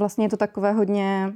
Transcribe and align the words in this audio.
Vlastně 0.00 0.24
je 0.24 0.28
to 0.28 0.36
takové 0.36 0.72
hodně, 0.72 1.32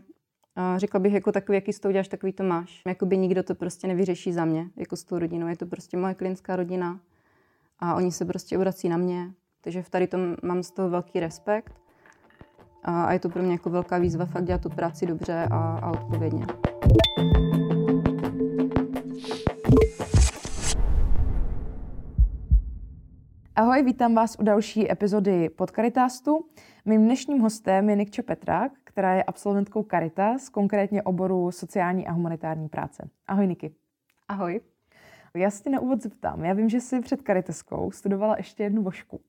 řekla 0.77 1.01
bych, 1.01 1.13
jako 1.13 1.33
takový, 1.33 1.57
jaký 1.57 1.73
to 1.73 1.89
uděláš, 1.89 2.09
takový 2.09 2.33
to 2.33 2.43
máš. 2.43 2.83
Jakoby 2.87 3.19
nikdo 3.19 3.43
to 3.43 3.55
prostě 3.55 3.87
nevyřeší 3.87 4.33
za 4.33 4.45
mě, 4.45 4.67
jako 4.77 4.97
s 4.97 5.05
tou 5.05 5.19
rodinou. 5.19 5.47
Je 5.47 5.57
to 5.57 5.67
prostě 5.67 5.97
moje 5.97 6.15
klinická 6.15 6.57
rodina 6.57 7.01
a 7.79 7.95
oni 7.95 8.13
se 8.13 8.25
prostě 8.25 8.57
obrací 8.57 8.89
na 8.89 8.97
mě. 8.97 9.31
Takže 9.61 9.83
v 9.83 9.91
tady 9.91 10.07
tom 10.07 10.37
mám 10.43 10.63
z 10.63 10.71
toho 10.71 10.91
velký 10.91 11.21
respekt 11.21 11.73
a 12.83 13.13
je 13.13 13.19
to 13.19 13.29
pro 13.29 13.43
mě 13.43 13.53
jako 13.53 13.71
velká 13.71 13.99
výzva 13.99 14.27
fakt 14.27 14.45
dělat 14.45 14.61
tu 14.61 14.71
práci 14.71 15.07
dobře 15.07 15.49
a, 15.51 15.79
a 15.83 15.91
odpovědně. 15.91 16.47
Ahoj, 23.57 23.83
vítám 23.83 24.15
vás 24.15 24.37
u 24.41 24.43
další 24.43 24.93
epizody 24.93 25.49
pod 25.49 25.71
Caritastu. 25.71 26.47
Mým 26.85 27.05
dnešním 27.05 27.41
hostem 27.41 27.91
je 27.91 27.97
Nikča 27.97 28.23
Petrák, 28.23 28.73
která 28.85 29.15
je 29.15 29.25
absolventkou 29.25 29.83
Caritas, 29.83 30.49
konkrétně 30.49 31.03
oboru 31.03 31.51
sociální 31.51 32.07
a 32.07 32.13
humanitární 32.13 32.69
práce. 32.69 33.11
Ahoj, 33.27 33.47
Niky. 33.47 33.75
Ahoj. 34.29 34.61
Já 35.35 35.51
se 35.51 35.63
ti 35.63 35.71
na 35.71 35.81
úvod 35.81 36.03
zeptám. 36.03 36.45
Já 36.45 36.53
vím, 36.53 36.69
že 36.69 36.81
jsi 36.81 37.01
před 37.01 37.23
Caritaskou 37.27 37.91
studovala 37.91 38.37
ještě 38.37 38.63
jednu 38.63 38.83
vošku. 38.83 39.21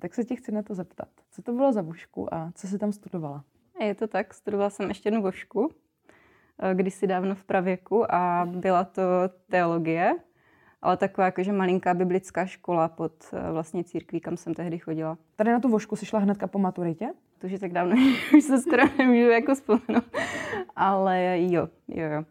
Tak 0.00 0.14
se 0.14 0.24
tě 0.24 0.36
chci 0.36 0.52
na 0.52 0.62
to 0.62 0.74
zeptat. 0.74 1.08
Co 1.30 1.42
to 1.42 1.52
bylo 1.52 1.72
za 1.72 1.82
vošku 1.82 2.34
a 2.34 2.52
co 2.54 2.66
jsi 2.66 2.78
tam 2.78 2.92
studovala? 2.92 3.44
Je 3.80 3.94
to 3.94 4.06
tak, 4.06 4.34
studovala 4.34 4.70
jsem 4.70 4.88
ještě 4.88 5.06
jednu 5.06 5.22
vošku, 5.22 5.70
eh, 6.62 6.74
kdysi 6.74 7.06
dávno 7.06 7.34
v 7.34 7.44
pravěku 7.44 8.14
a 8.14 8.48
byla 8.56 8.84
to 8.84 9.02
teologie, 9.50 10.14
ale 10.82 10.96
taková 10.96 11.24
jakože 11.24 11.52
malinká 11.52 11.94
biblická 11.94 12.46
škola 12.46 12.88
pod 12.88 13.12
eh, 13.32 13.52
vlastně 13.52 13.84
církví, 13.84 14.20
kam 14.20 14.36
jsem 14.36 14.54
tehdy 14.54 14.78
chodila. 14.78 15.18
Tady 15.36 15.52
na 15.52 15.60
tu 15.60 15.68
vošku 15.68 15.96
si 15.96 16.06
šla 16.06 16.18
hnedka 16.18 16.46
po 16.46 16.58
maturitě? 16.58 17.08
To 17.38 17.46
už 17.46 17.52
je 17.52 17.58
tak 17.58 17.72
dávno, 17.72 17.96
už 18.36 18.44
se 18.44 18.60
skoro 18.60 18.82
nemůžu 18.98 19.28
jako 19.30 19.54
vzpomenout. 19.54 20.04
Ale 20.76 21.40
jo, 21.40 21.68
jo, 21.88 22.06
jo. 22.06 22.24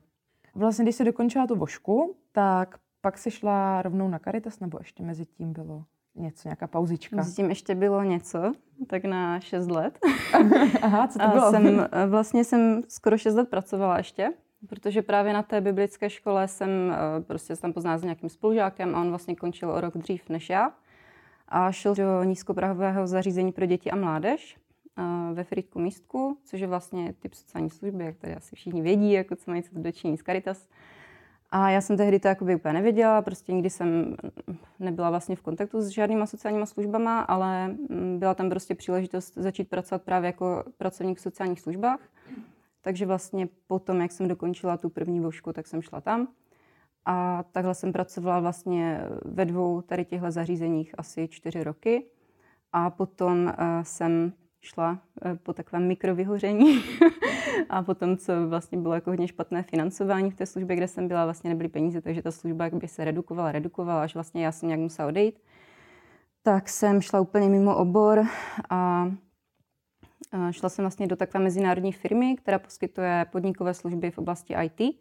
Vlastně, 0.56 0.86
když 0.86 0.96
jsi 0.96 1.04
dokončila 1.04 1.48
tu 1.48 1.56
vošku, 1.56 2.16
tak 2.32 2.78
pak 3.02 3.18
si 3.18 3.32
šla 3.32 3.82
rovnou 3.82 4.08
na 4.08 4.20
Caritas, 4.20 4.60
nebo 4.60 4.78
ještě 4.80 5.04
mezi 5.04 5.26
tím 5.26 5.54
bylo 5.54 5.84
něco, 6.16 6.48
nějaká 6.48 6.68
pauzička? 6.68 7.16
Mezi 7.16 7.36
tím 7.36 7.50
ještě 7.50 7.76
bylo 7.76 8.04
něco, 8.04 8.54
tak 8.88 9.04
na 9.04 9.40
6 9.40 9.68
let. 9.68 10.00
Aha, 10.82 11.08
co 11.08 11.20
to 11.20 11.28
bylo? 11.28 11.52
Jsem, 11.52 11.80
eh, 11.92 12.06
vlastně 12.08 12.44
jsem 12.44 12.82
skoro 12.88 13.18
6 13.18 13.36
let 13.36 13.50
pracovala 13.50 13.98
ještě 13.98 14.34
protože 14.70 15.02
právě 15.02 15.34
na 15.34 15.44
té 15.44 15.62
biblické 15.62 16.10
škole 16.10 16.48
jsem 16.48 16.70
eh, 16.70 17.22
prostě 17.22 17.56
tam 17.56 17.74
poznala 17.74 17.98
s 17.98 18.04
nějakým 18.04 18.30
spolužákem 18.30 18.96
a 18.96 19.02
on 19.02 19.10
vlastně 19.10 19.36
končil 19.36 19.70
o 19.72 19.82
rok 19.82 19.98
dřív 19.98 20.30
než 20.30 20.50
já 20.50 20.72
a 21.48 21.72
šel 21.72 21.96
do 21.96 22.24
nízkoprahového 22.24 23.08
zařízení 23.08 23.52
pro 23.52 23.66
děti 23.66 23.92
a 23.92 23.96
mládež 23.96 24.58
eh, 24.98 25.34
ve 25.34 25.44
Frýdku 25.44 25.80
místku, 25.80 26.38
což 26.44 26.60
je 26.60 26.68
vlastně 26.68 27.14
typ 27.20 27.34
sociální 27.34 27.70
služby, 27.70 28.06
jak 28.06 28.18
tady 28.18 28.36
asi 28.36 28.56
všichni 28.56 28.82
vědí, 28.82 29.12
jako 29.12 29.36
co 29.36 29.52
mají 29.52 29.64
co 29.64 29.70
dočiní 29.74 30.18
z 30.18 30.24
Caritas. 30.24 30.68
A 31.54 31.70
já 31.70 31.82
jsem 31.82 31.98
tehdy 31.98 32.20
to 32.20 32.28
jakoby 32.28 32.56
úplně 32.56 32.74
nevěděla, 32.74 33.22
prostě 33.22 33.54
nikdy 33.54 33.70
jsem 33.70 34.16
nebyla 34.80 35.10
vlastně 35.10 35.36
v 35.36 35.42
kontaktu 35.42 35.82
s 35.82 35.88
žádnýma 35.88 36.26
sociálníma 36.26 36.66
službama, 36.66 37.20
ale 37.20 37.68
mm, 37.68 38.20
byla 38.20 38.34
tam 38.34 38.50
prostě 38.50 38.76
příležitost 38.76 39.34
začít 39.36 39.70
pracovat 39.70 40.02
právě 40.02 40.28
jako 40.28 40.64
pracovník 40.78 41.18
v 41.18 41.22
sociálních 41.22 41.60
službách. 41.60 42.00
Takže 42.82 43.06
vlastně 43.06 43.48
potom, 43.68 44.02
jak 44.02 44.12
jsem 44.12 44.28
dokončila 44.28 44.78
tu 44.78 44.90
první 44.90 45.20
vošku, 45.20 45.54
tak 45.54 45.68
jsem 45.68 45.82
šla 45.82 46.02
tam. 46.02 46.28
A 47.06 47.44
takhle 47.52 47.76
jsem 47.76 47.94
pracovala 47.94 48.40
vlastně 48.40 49.02
ve 49.26 49.46
dvou 49.46 49.82
tady 49.82 50.06
těchto 50.06 50.32
zařízeních 50.32 50.96
asi 50.98 51.28
čtyři 51.28 51.64
roky. 51.64 52.06
A 52.74 52.90
potom 52.90 53.46
uh, 53.46 53.54
jsem 53.84 54.34
šla 54.62 54.92
uh, 55.26 55.38
po 55.38 55.54
takovém 55.54 55.88
mikrovyhoření 55.88 56.84
a 57.70 57.84
potom, 57.84 58.18
co 58.18 58.48
vlastně 58.48 58.78
bylo 58.78 58.94
jako 58.94 59.10
hodně 59.10 59.28
špatné 59.28 59.64
financování 59.64 60.32
v 60.32 60.36
té 60.36 60.46
službě, 60.46 60.76
kde 60.76 60.88
jsem 60.88 61.08
byla, 61.08 61.26
vlastně 61.26 61.50
nebyly 61.50 61.70
peníze, 61.70 62.02
takže 62.02 62.22
ta 62.22 62.32
služba 62.32 62.70
by 62.70 62.88
se 62.88 63.06
redukovala, 63.06 63.52
redukovala, 63.52 64.04
až 64.04 64.14
vlastně 64.14 64.46
já 64.46 64.52
jsem 64.52 64.68
nějak 64.70 64.80
musela 64.80 65.08
odejít. 65.08 65.40
Tak 66.44 66.70
jsem 66.70 67.02
šla 67.02 67.20
úplně 67.20 67.50
mimo 67.50 67.76
obor 67.76 68.26
a 68.70 69.12
Šla 70.52 70.70
jsem 70.70 70.84
vlastně 70.84 71.08
do 71.08 71.16
takové 71.16 71.44
mezinárodní 71.44 71.92
firmy, 71.92 72.36
která 72.36 72.60
poskytuje 72.60 73.26
podnikové 73.32 73.74
služby 73.74 74.12
v 74.12 74.18
oblasti 74.18 74.56
IT. 74.64 74.96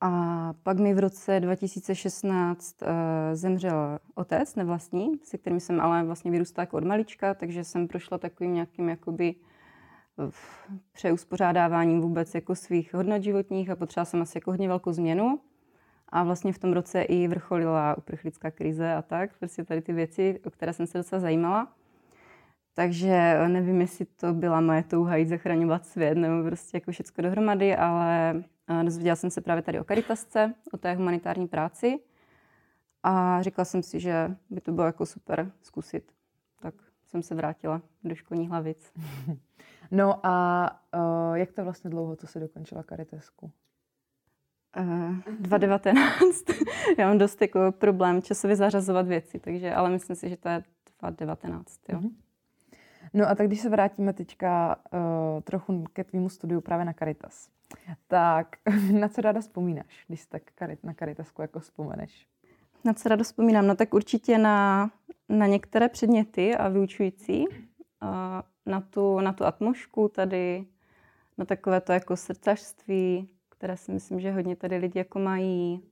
A 0.00 0.52
pak 0.62 0.78
mi 0.78 0.94
v 0.94 0.98
roce 0.98 1.40
2016 1.40 2.82
uh, 2.82 2.88
eh, 2.88 3.36
zemřel 3.36 3.98
otec 4.14 4.54
nevlastní, 4.54 5.20
se 5.22 5.38
kterým 5.38 5.60
jsem 5.60 5.80
ale 5.80 6.04
vlastně 6.04 6.30
vyrůstala 6.30 6.62
jako 6.62 6.76
od 6.76 6.84
malička, 6.84 7.34
takže 7.34 7.64
jsem 7.64 7.88
prošla 7.88 8.18
takovým 8.18 8.54
nějakým 8.54 8.88
jakoby 8.88 9.34
přeuspořádáváním 10.92 12.00
vůbec 12.00 12.34
jako 12.34 12.54
svých 12.54 12.94
hodnot 12.94 13.22
životních 13.22 13.70
a 13.70 13.76
potřeba 13.76 14.04
jsem 14.04 14.22
asi 14.22 14.36
jako 14.38 14.50
hodně 14.50 14.68
velkou 14.68 14.92
změnu. 14.92 15.40
A 16.08 16.24
vlastně 16.24 16.52
v 16.52 16.58
tom 16.58 16.72
roce 16.72 17.02
i 17.02 17.28
vrcholila 17.28 17.98
uprchlická 17.98 18.50
krize 18.50 18.94
a 18.94 19.02
tak, 19.02 19.38
prostě 19.38 19.64
tady 19.64 19.80
ty 19.80 19.92
věci, 19.92 20.40
o 20.46 20.50
které 20.50 20.72
jsem 20.72 20.86
se 20.86 20.98
docela 20.98 21.20
zajímala. 21.20 21.74
Takže 22.80 23.38
nevím, 23.48 23.80
jestli 23.80 24.04
to 24.04 24.32
byla 24.32 24.60
moje 24.60 24.82
touha 24.82 25.16
jít 25.16 25.28
zachraňovat 25.28 25.86
svět 25.86 26.14
nebo 26.14 26.44
prostě 26.44 26.76
jako 26.76 26.92
všechno 26.92 27.22
dohromady, 27.22 27.76
ale 27.76 28.34
eh, 28.68 28.84
dozvěděla 28.84 29.16
jsem 29.16 29.30
se 29.30 29.40
právě 29.40 29.62
tady 29.62 29.80
o 29.80 29.84
Caritasce, 29.84 30.54
o 30.72 30.76
té 30.76 30.94
humanitární 30.94 31.48
práci 31.48 31.98
a 33.02 33.42
říkala 33.42 33.64
jsem 33.64 33.82
si, 33.82 34.00
že 34.00 34.36
by 34.50 34.60
to 34.60 34.72
bylo 34.72 34.86
jako 34.86 35.06
super 35.06 35.52
zkusit. 35.62 36.12
Tak 36.60 36.74
jsem 37.06 37.22
se 37.22 37.34
vrátila 37.34 37.82
do 38.04 38.14
školních 38.14 38.50
hlavic. 38.50 38.92
No 39.90 40.26
a 40.26 40.70
uh, 41.30 41.34
jak 41.34 41.52
to 41.52 41.64
vlastně 41.64 41.90
dlouho, 41.90 42.16
co 42.16 42.26
se 42.26 42.40
dokončila 42.40 42.82
Caritasku? 42.82 43.50
Uh, 44.78 45.16
2019. 45.40 46.44
Já 46.98 47.08
mám 47.08 47.18
dost 47.18 47.42
jako 47.42 47.72
problém 47.72 48.22
časově 48.22 48.56
zařazovat 48.56 49.06
věci, 49.06 49.38
takže, 49.38 49.74
ale 49.74 49.90
myslím 49.90 50.16
si, 50.16 50.28
že 50.28 50.36
to 50.36 50.48
je 50.48 50.64
2019. 51.00 51.80
Jo. 51.88 51.98
Mm-hmm. 51.98 52.29
No 53.12 53.28
a 53.28 53.34
tak 53.34 53.46
když 53.46 53.60
se 53.60 53.68
vrátíme 53.68 54.12
teďka 54.12 54.76
uh, 54.92 55.40
trochu 55.40 55.84
ke 55.92 56.04
tvýmu 56.04 56.28
studiu 56.28 56.60
právě 56.60 56.84
na 56.84 56.92
Caritas, 56.92 57.50
tak 58.06 58.56
na 59.00 59.08
co 59.08 59.20
ráda 59.20 59.40
vzpomínáš, 59.40 60.04
když 60.08 60.26
tak 60.26 60.42
na 60.82 60.94
Caritasku 60.94 61.42
jako 61.42 61.60
vzpomeneš? 61.60 62.26
Na 62.84 62.92
co 62.92 63.08
ráda 63.08 63.24
vzpomínám? 63.24 63.66
No 63.66 63.76
tak 63.76 63.94
určitě 63.94 64.38
na, 64.38 64.90
na 65.28 65.46
některé 65.46 65.88
předměty 65.88 66.54
a 66.54 66.68
vyučující, 66.68 67.48
uh, 67.48 67.56
na, 68.66 68.80
tu, 68.80 69.20
na 69.20 69.32
tu 69.32 69.44
atmošku 69.44 70.08
tady, 70.08 70.66
na 71.38 71.44
takové 71.44 71.80
to 71.80 71.92
jako 71.92 72.16
srdcařství, 72.16 73.28
které 73.48 73.76
si 73.76 73.92
myslím, 73.92 74.20
že 74.20 74.32
hodně 74.32 74.56
tady 74.56 74.76
lidi 74.76 74.98
jako 74.98 75.18
mají. 75.18 75.82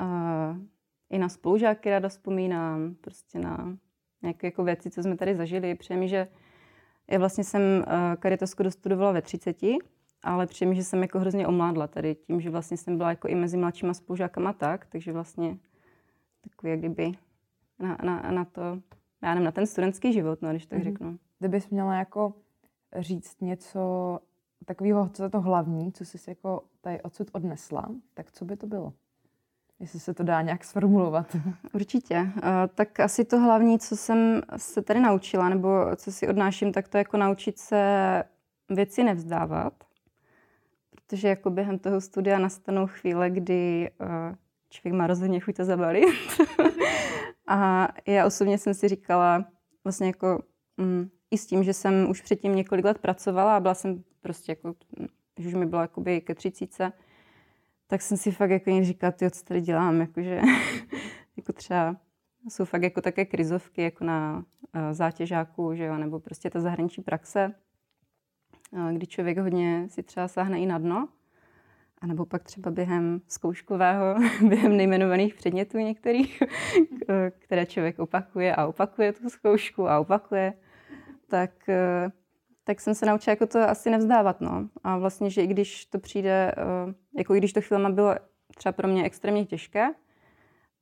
Uh, 0.00 0.56
I 1.10 1.18
na 1.18 1.28
spolužáky 1.28 1.90
ráda 1.90 2.08
vzpomínám, 2.08 2.94
prostě 3.00 3.38
na 3.38 3.76
nějaké 4.24 4.46
jako 4.46 4.64
věci, 4.64 4.90
co 4.90 5.02
jsme 5.02 5.16
tady 5.16 5.34
zažili. 5.34 5.74
Přijím, 5.74 6.08
že 6.08 6.28
já 7.10 7.18
vlastně 7.18 7.44
jsem 7.44 7.62
uh, 7.62 7.84
Caritasku 8.22 8.62
dostudovala 8.62 9.12
ve 9.12 9.22
30, 9.22 9.56
ale 10.22 10.46
přijím, 10.46 10.74
že 10.74 10.84
jsem 10.84 11.02
jako 11.02 11.18
hrozně 11.18 11.46
omládla 11.46 11.86
tady 11.86 12.14
tím, 12.14 12.40
že 12.40 12.50
vlastně 12.50 12.76
jsem 12.76 12.96
byla 12.96 13.08
jako 13.08 13.28
i 13.28 13.34
mezi 13.34 13.56
mladšíma 13.56 13.94
spolužákama 13.94 14.52
tak, 14.52 14.86
takže 14.86 15.12
vlastně 15.12 15.56
takový 16.40 16.70
jak 16.70 16.78
kdyby 16.78 17.12
na, 17.78 17.98
na, 18.04 18.30
na 18.30 18.44
to, 18.44 18.62
já 19.22 19.28
nevím, 19.28 19.44
na 19.44 19.52
ten 19.52 19.66
studentský 19.66 20.12
život, 20.12 20.42
no, 20.42 20.50
když 20.50 20.66
tak 20.66 20.78
mm-hmm. 20.78 20.84
řeknu. 20.84 21.18
Kdybys 21.38 21.68
měla 21.68 21.94
jako 21.94 22.34
říct 22.96 23.40
něco 23.40 24.18
takového, 24.64 25.08
co 25.08 25.22
je 25.22 25.30
to 25.30 25.40
hlavní, 25.40 25.92
co 25.92 26.04
jsi 26.04 26.30
jako 26.30 26.62
tady 26.80 27.02
odsud 27.02 27.30
odnesla, 27.32 27.88
tak 28.14 28.32
co 28.32 28.44
by 28.44 28.56
to 28.56 28.66
bylo? 28.66 28.92
Jestli 29.84 30.00
se 30.00 30.14
to 30.14 30.22
dá 30.22 30.42
nějak 30.42 30.64
sformulovat. 30.64 31.36
Určitě. 31.74 32.20
Uh, 32.20 32.30
tak 32.74 33.00
asi 33.00 33.24
to 33.24 33.38
hlavní, 33.38 33.78
co 33.78 33.96
jsem 33.96 34.42
se 34.56 34.82
tady 34.82 35.00
naučila, 35.00 35.48
nebo 35.48 35.68
co 35.96 36.12
si 36.12 36.28
odnáším, 36.28 36.72
tak 36.72 36.88
to 36.88 36.98
jako 36.98 37.16
naučit 37.16 37.58
se 37.58 38.22
věci 38.70 39.04
nevzdávat. 39.04 39.72
Protože 40.90 41.28
jako 41.28 41.50
během 41.50 41.78
toho 41.78 42.00
studia 42.00 42.38
nastanou 42.38 42.86
chvíle, 42.86 43.30
kdy 43.30 43.90
uh, 44.00 44.36
člověk 44.70 44.94
má 44.94 45.06
rozhodně 45.06 45.40
chuť 45.40 45.56
to 45.56 45.64
zabalit. 45.64 46.04
a 47.48 47.88
já 48.06 48.26
osobně 48.26 48.58
jsem 48.58 48.74
si 48.74 48.88
říkala, 48.88 49.44
vlastně 49.84 50.06
jako 50.06 50.42
mm, 50.76 51.08
i 51.30 51.38
s 51.38 51.46
tím, 51.46 51.64
že 51.64 51.72
jsem 51.72 52.10
už 52.10 52.20
předtím 52.20 52.56
několik 52.56 52.84
let 52.84 52.98
pracovala 52.98 53.56
a 53.56 53.60
byla 53.60 53.74
jsem 53.74 54.04
prostě 54.20 54.52
jako, 54.52 54.74
že 55.38 55.48
už 55.48 55.54
mi 55.54 55.66
bylo 55.66 55.82
jakoby 55.82 56.20
ke 56.20 56.34
třicíce, 56.34 56.92
tak 57.94 58.02
jsem 58.02 58.16
si 58.16 58.30
fakt 58.30 58.50
jako 58.50 58.70
říkala, 58.82 59.10
ty, 59.10 59.30
co 59.30 59.44
tady 59.44 59.60
dělám, 59.60 60.00
jakože 60.00 60.40
jako 61.36 61.52
třeba 61.52 61.96
jsou 62.48 62.64
fakt 62.64 62.82
jako 62.82 63.00
také 63.00 63.24
krizovky, 63.24 63.82
jako 63.82 64.04
na 64.04 64.36
uh, 64.36 64.80
zátěžáku, 64.92 65.74
že 65.74 65.84
jo, 65.84 65.98
nebo 65.98 66.20
prostě 66.20 66.50
ta 66.50 66.60
zahraniční 66.60 67.02
praxe, 67.02 67.54
uh, 68.70 68.92
kdy 68.92 69.06
člověk 69.06 69.38
hodně 69.38 69.86
si 69.90 70.02
třeba 70.02 70.28
sáhne 70.28 70.60
i 70.60 70.66
na 70.66 70.78
dno, 70.78 71.08
a 71.98 72.06
nebo 72.06 72.26
pak 72.26 72.42
třeba 72.42 72.70
během 72.70 73.20
zkouškového, 73.28 74.14
během 74.48 74.76
nejmenovaných 74.76 75.34
předmětů 75.34 75.78
některých, 75.78 76.42
které 77.38 77.66
člověk 77.66 77.98
opakuje 77.98 78.54
a 78.54 78.66
opakuje 78.66 79.12
tu 79.12 79.30
zkoušku 79.30 79.88
a 79.88 79.98
opakuje, 79.98 80.54
tak 81.28 81.50
tak 82.64 82.80
jsem 82.80 82.94
se 82.94 83.06
naučila 83.06 83.32
jako 83.32 83.46
to 83.46 83.58
asi 83.58 83.90
nevzdávat. 83.90 84.40
No. 84.40 84.68
A 84.84 84.98
vlastně, 84.98 85.30
že 85.30 85.42
i 85.42 85.46
když 85.46 85.86
to 85.86 85.98
přijde, 85.98 86.52
eh, 86.56 86.94
jako 87.18 87.34
i 87.34 87.38
když 87.38 87.52
to 87.52 87.60
chvílema 87.60 87.90
bylo 87.90 88.14
třeba 88.56 88.72
pro 88.72 88.88
mě 88.88 89.04
extrémně 89.04 89.44
těžké, 89.46 89.88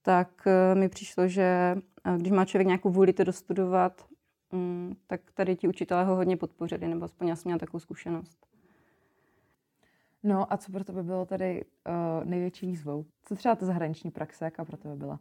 tak 0.02 0.46
eh, 0.46 0.74
mi 0.74 0.88
přišlo, 0.88 1.28
že 1.28 1.76
eh, 2.04 2.18
když 2.18 2.32
má 2.32 2.44
člověk 2.44 2.66
nějakou 2.66 2.90
vůli 2.90 3.12
to 3.12 3.24
dostudovat, 3.24 4.06
mm, 4.52 4.96
tak 5.06 5.20
tady 5.34 5.56
ti 5.56 5.68
učitelé 5.68 6.04
ho 6.04 6.16
hodně 6.16 6.36
podpořili, 6.36 6.88
nebo 6.88 7.04
aspoň 7.04 7.28
já 7.28 7.36
jsem 7.36 7.48
měla 7.48 7.58
takovou 7.58 7.80
zkušenost. 7.80 8.46
No 10.22 10.52
a 10.52 10.56
co 10.56 10.72
pro 10.72 10.84
tebe 10.84 11.02
bylo 11.02 11.26
tady 11.26 11.64
uh, 11.64 12.24
největší 12.24 12.66
výzvou? 12.66 13.04
Co 13.24 13.36
třeba 13.36 13.56
ta 13.56 13.66
zahraniční 13.66 14.10
praxe, 14.10 14.44
jaká 14.44 14.64
pro 14.64 14.76
tebe 14.76 14.96
byla? 14.96 15.20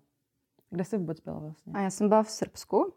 Kde 0.70 0.86
jsi 0.86 0.98
vůbec 0.98 1.20
byla 1.20 1.40
vlastně? 1.40 1.74
A 1.74 1.82
já 1.82 1.90
jsem 1.90 2.10
byla 2.10 2.24
v 2.24 2.30
Srbsku. 2.30 2.94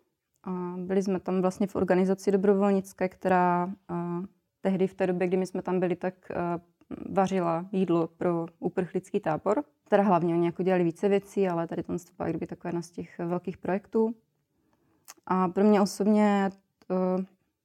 Byli 0.76 1.02
jsme 1.02 1.20
tam 1.20 1.40
vlastně 1.40 1.66
v 1.66 1.76
organizaci 1.76 2.32
dobrovolnické, 2.32 3.08
která 3.08 3.70
tehdy 4.60 4.86
v 4.86 4.94
té 4.94 5.06
době, 5.06 5.26
kdy 5.26 5.36
my 5.36 5.46
jsme 5.46 5.62
tam 5.62 5.80
byli, 5.80 5.96
tak 5.96 6.14
vařila 7.10 7.66
jídlo 7.72 8.06
pro 8.06 8.46
uprchlický 8.58 9.20
tábor. 9.20 9.64
Teda 9.88 10.02
hlavně 10.02 10.34
oni 10.34 10.46
jako 10.46 10.62
dělali 10.62 10.84
více 10.84 11.08
věcí, 11.08 11.48
ale 11.48 11.66
tady 11.66 11.82
to 11.82 11.96
byla 12.16 12.28
kdyby 12.28 12.46
taková 12.46 12.68
jedna 12.68 12.82
z 12.82 12.90
těch 12.90 13.18
velkých 13.18 13.58
projektů. 13.58 14.14
A 15.26 15.48
pro 15.48 15.64
mě 15.64 15.80
osobně 15.80 16.50
to, 16.86 16.94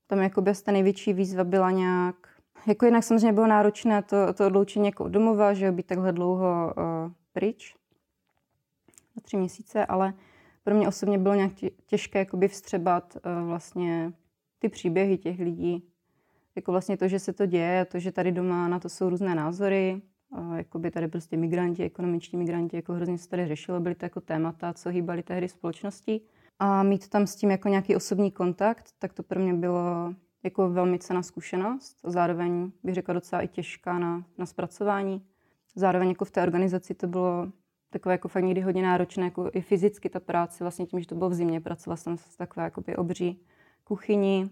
tam 0.08 0.20
jako 0.20 0.42
ta 0.42 0.72
největší 0.72 1.14
výzva 1.14 1.44
byla 1.44 1.72
nějak 1.72 2.16
jako 2.68 2.86
jinak 2.86 3.04
samozřejmě 3.04 3.34
bylo 3.34 3.48
náročné 3.48 4.04
to, 4.04 4.34
to 4.34 4.48
odloučení 4.48 4.86
jako 4.86 5.10
domova, 5.10 5.54
že 5.54 5.72
být 5.72 5.86
takhle 5.86 6.12
dlouho 6.12 6.74
uh, 6.78 6.84
pryč, 7.34 7.75
na 9.16 9.22
tři 9.22 9.38
měsíce, 9.38 9.86
ale 9.86 10.14
pro 10.64 10.76
mě 10.76 10.88
osobně 10.88 11.18
bylo 11.18 11.36
nějak 11.36 11.52
těžké 11.86 12.20
jakoby 12.20 12.48
vstřebat 12.48 13.16
uh, 13.16 13.48
vlastně 13.48 14.14
ty 14.60 14.70
příběhy 14.70 15.18
těch 15.18 15.40
lidí. 15.40 15.84
Jako 16.56 16.72
vlastně 16.72 16.98
to, 16.98 17.08
že 17.08 17.20
se 17.20 17.34
to 17.34 17.46
děje, 17.46 17.86
to, 17.86 18.00
že 18.00 18.12
tady 18.12 18.32
doma 18.32 18.68
na 18.68 18.80
to 18.80 18.90
jsou 18.90 19.10
různé 19.10 19.36
názory, 19.36 20.02
jakoby 20.56 20.92
tady 20.92 21.08
prostě 21.08 21.38
migranti, 21.38 21.84
ekonomiční 21.84 22.38
migranti, 22.38 22.76
jako 22.76 22.94
hrozně 22.94 23.18
se 23.18 23.30
tady 23.30 23.48
řešilo, 23.48 23.80
byly 23.80 23.96
to 23.96 24.06
jako 24.06 24.22
témata, 24.22 24.74
co 24.74 24.90
hýbali 24.90 25.24
tehdy 25.24 25.50
společnosti. 25.50 26.22
A 26.60 26.84
mít 26.84 27.10
tam 27.10 27.28
s 27.28 27.36
tím 27.36 27.52
jako 27.52 27.70
nějaký 27.70 27.96
osobní 27.96 28.32
kontakt, 28.32 28.92
tak 29.00 29.14
to 29.14 29.24
pro 29.24 29.40
mě 29.40 29.54
bylo 29.54 30.14
jako 30.44 30.70
velmi 30.70 31.00
cená 31.00 31.24
zkušenost, 31.24 32.00
zároveň 32.04 32.72
bych 32.84 32.96
řekla 32.96 33.14
docela 33.14 33.42
i 33.42 33.48
těžká 33.48 34.00
na, 34.00 34.24
na 34.38 34.46
zpracování. 34.46 35.26
Zároveň 35.76 36.10
jako 36.10 36.26
v 36.26 36.32
té 36.32 36.44
organizaci 36.44 36.94
to 36.94 37.08
bylo 37.08 37.52
takové 37.89 38.13
jako 38.13 38.27
fakt 38.27 38.44
někdy 38.44 38.62
hodně 38.62 38.83
náročné, 38.83 39.25
jako 39.25 39.50
i 39.53 39.62
fyzicky 39.62 40.09
ta 40.09 40.19
práce, 40.19 40.63
vlastně 40.63 40.86
tím, 40.86 41.00
že 41.00 41.07
to 41.07 41.15
bylo 41.15 41.30
v 41.30 41.33
zimě, 41.33 41.62
pracovala 41.62 41.97
jsem 41.97 42.18
v 42.18 42.38
takové 42.38 42.63
jakoby 42.63 42.95
obří 42.95 43.41
kuchyni, 43.83 44.50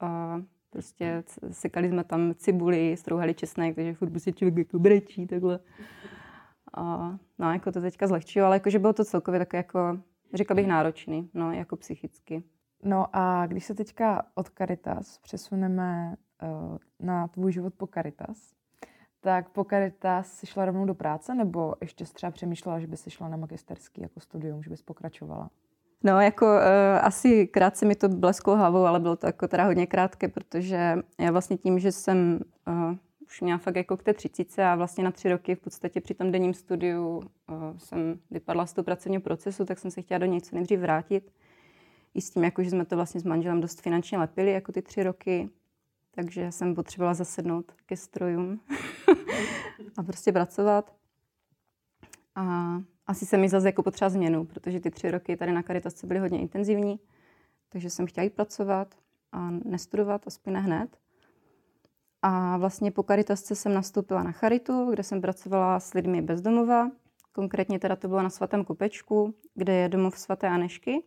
a 0.00 0.40
prostě 0.70 1.24
sekali 1.50 1.88
jsme 1.88 2.04
tam 2.04 2.34
cibuli, 2.34 2.96
strouhali 2.96 3.34
česnek, 3.34 3.74
takže 3.74 3.94
furt 3.94 4.10
prostě 4.10 4.32
člověk 4.32 4.58
jako 4.58 4.78
brečí 4.78 5.26
takhle. 5.26 5.60
A, 6.74 7.16
no, 7.38 7.52
jako 7.52 7.72
to 7.72 7.80
teďka 7.80 8.06
zlehčilo, 8.06 8.46
ale 8.46 8.56
jakože 8.56 8.78
bylo 8.78 8.92
to 8.92 9.04
celkově 9.04 9.40
takové 9.40 9.58
jako, 9.58 9.98
řekla 10.34 10.56
bych 10.56 10.66
náročný, 10.66 11.30
no, 11.34 11.52
jako 11.52 11.76
psychicky. 11.76 12.42
No 12.82 13.06
a 13.12 13.46
když 13.46 13.64
se 13.64 13.74
teďka 13.74 14.26
od 14.34 14.48
Caritas 14.50 15.18
přesuneme 15.18 16.16
uh, 16.42 16.78
na 17.00 17.28
tvůj 17.28 17.52
život 17.52 17.74
po 17.76 17.86
Caritas, 17.86 18.54
tak 19.20 19.48
po 19.48 19.64
Caritas 19.64 20.32
jsi 20.32 20.46
šla 20.46 20.64
rovnou 20.64 20.84
do 20.84 20.94
práce, 20.94 21.34
nebo 21.34 21.74
ještě 21.80 22.04
třeba 22.04 22.32
přemýšlela, 22.32 22.80
že 22.80 22.86
bys 22.86 23.08
šla 23.08 23.28
na 23.28 23.36
magisterský 23.36 24.02
jako 24.02 24.20
studium, 24.20 24.62
že 24.62 24.70
bys 24.70 24.82
pokračovala? 24.82 25.50
No, 26.04 26.20
jako 26.20 26.46
uh, 26.46 26.60
asi 27.02 27.46
krátce 27.46 27.86
mi 27.86 27.94
to 27.94 28.08
blesklo 28.08 28.56
hlavou, 28.56 28.84
ale 28.84 29.00
bylo 29.00 29.16
to 29.16 29.26
jako 29.26 29.48
teda 29.48 29.64
hodně 29.64 29.86
krátké, 29.86 30.28
protože 30.28 30.96
já 31.20 31.30
vlastně 31.30 31.56
tím, 31.56 31.78
že 31.78 31.92
jsem 31.92 32.40
uh, 32.68 32.94
už 33.26 33.40
měla 33.40 33.58
fakt 33.58 33.76
jako 33.76 33.96
k 33.96 34.02
té 34.02 34.14
třicíce 34.14 34.64
a 34.64 34.76
vlastně 34.76 35.04
na 35.04 35.10
tři 35.10 35.28
roky 35.28 35.54
v 35.54 35.60
podstatě 35.60 36.00
při 36.00 36.14
tom 36.14 36.32
denním 36.32 36.54
studiu 36.54 37.16
uh, 37.16 37.24
jsem 37.76 38.18
vypadla 38.30 38.66
z 38.66 38.72
toho 38.72 38.84
pracovního 38.84 39.22
procesu, 39.22 39.64
tak 39.64 39.78
jsem 39.78 39.90
se 39.90 40.02
chtěla 40.02 40.18
do 40.18 40.26
něj 40.26 40.40
co 40.40 40.54
nejdřív 40.54 40.80
vrátit 40.80 41.32
i 42.14 42.20
s 42.20 42.30
tím, 42.30 42.44
jako, 42.44 42.62
že 42.62 42.70
jsme 42.70 42.84
to 42.84 42.96
vlastně 42.96 43.20
s 43.20 43.24
manželem 43.24 43.60
dost 43.60 43.80
finančně 43.80 44.18
lepili 44.18 44.52
jako 44.52 44.72
ty 44.72 44.82
tři 44.82 45.02
roky, 45.02 45.48
takže 46.18 46.52
jsem 46.52 46.74
potřebovala 46.74 47.14
zasednout 47.14 47.72
ke 47.86 47.96
strojům 47.96 48.60
a 49.96 50.02
prostě 50.02 50.32
pracovat. 50.32 50.94
A 52.34 52.74
asi 53.06 53.26
se 53.26 53.36
mi 53.36 53.48
zase 53.48 53.68
jako 53.68 53.82
potřeba 53.82 54.08
změnu, 54.08 54.44
protože 54.44 54.80
ty 54.80 54.90
tři 54.90 55.10
roky 55.10 55.36
tady 55.36 55.52
na 55.52 55.62
Caritasce 55.62 56.06
byly 56.06 56.20
hodně 56.20 56.40
intenzivní, 56.40 57.00
takže 57.68 57.90
jsem 57.90 58.06
chtěla 58.06 58.24
jít 58.24 58.34
pracovat 58.34 58.94
a 59.32 59.50
nestudovat, 59.50 60.26
aspoň 60.26 60.52
ne 60.52 60.60
hned. 60.60 60.98
A 62.22 62.56
vlastně 62.56 62.90
po 62.90 63.02
Caritasce 63.02 63.54
jsem 63.54 63.74
nastoupila 63.74 64.22
na 64.22 64.32
Charitu, 64.32 64.90
kde 64.90 65.02
jsem 65.02 65.20
pracovala 65.20 65.80
s 65.80 65.94
lidmi 65.94 66.22
bezdomova. 66.22 66.90
Konkrétně 67.32 67.78
teda 67.78 67.96
to 67.96 68.08
bylo 68.08 68.22
na 68.22 68.30
Svatém 68.30 68.64
Kopečku, 68.64 69.34
kde 69.54 69.74
je 69.74 69.88
domov 69.88 70.18
svaté 70.18 70.48
Anešky 70.48 71.02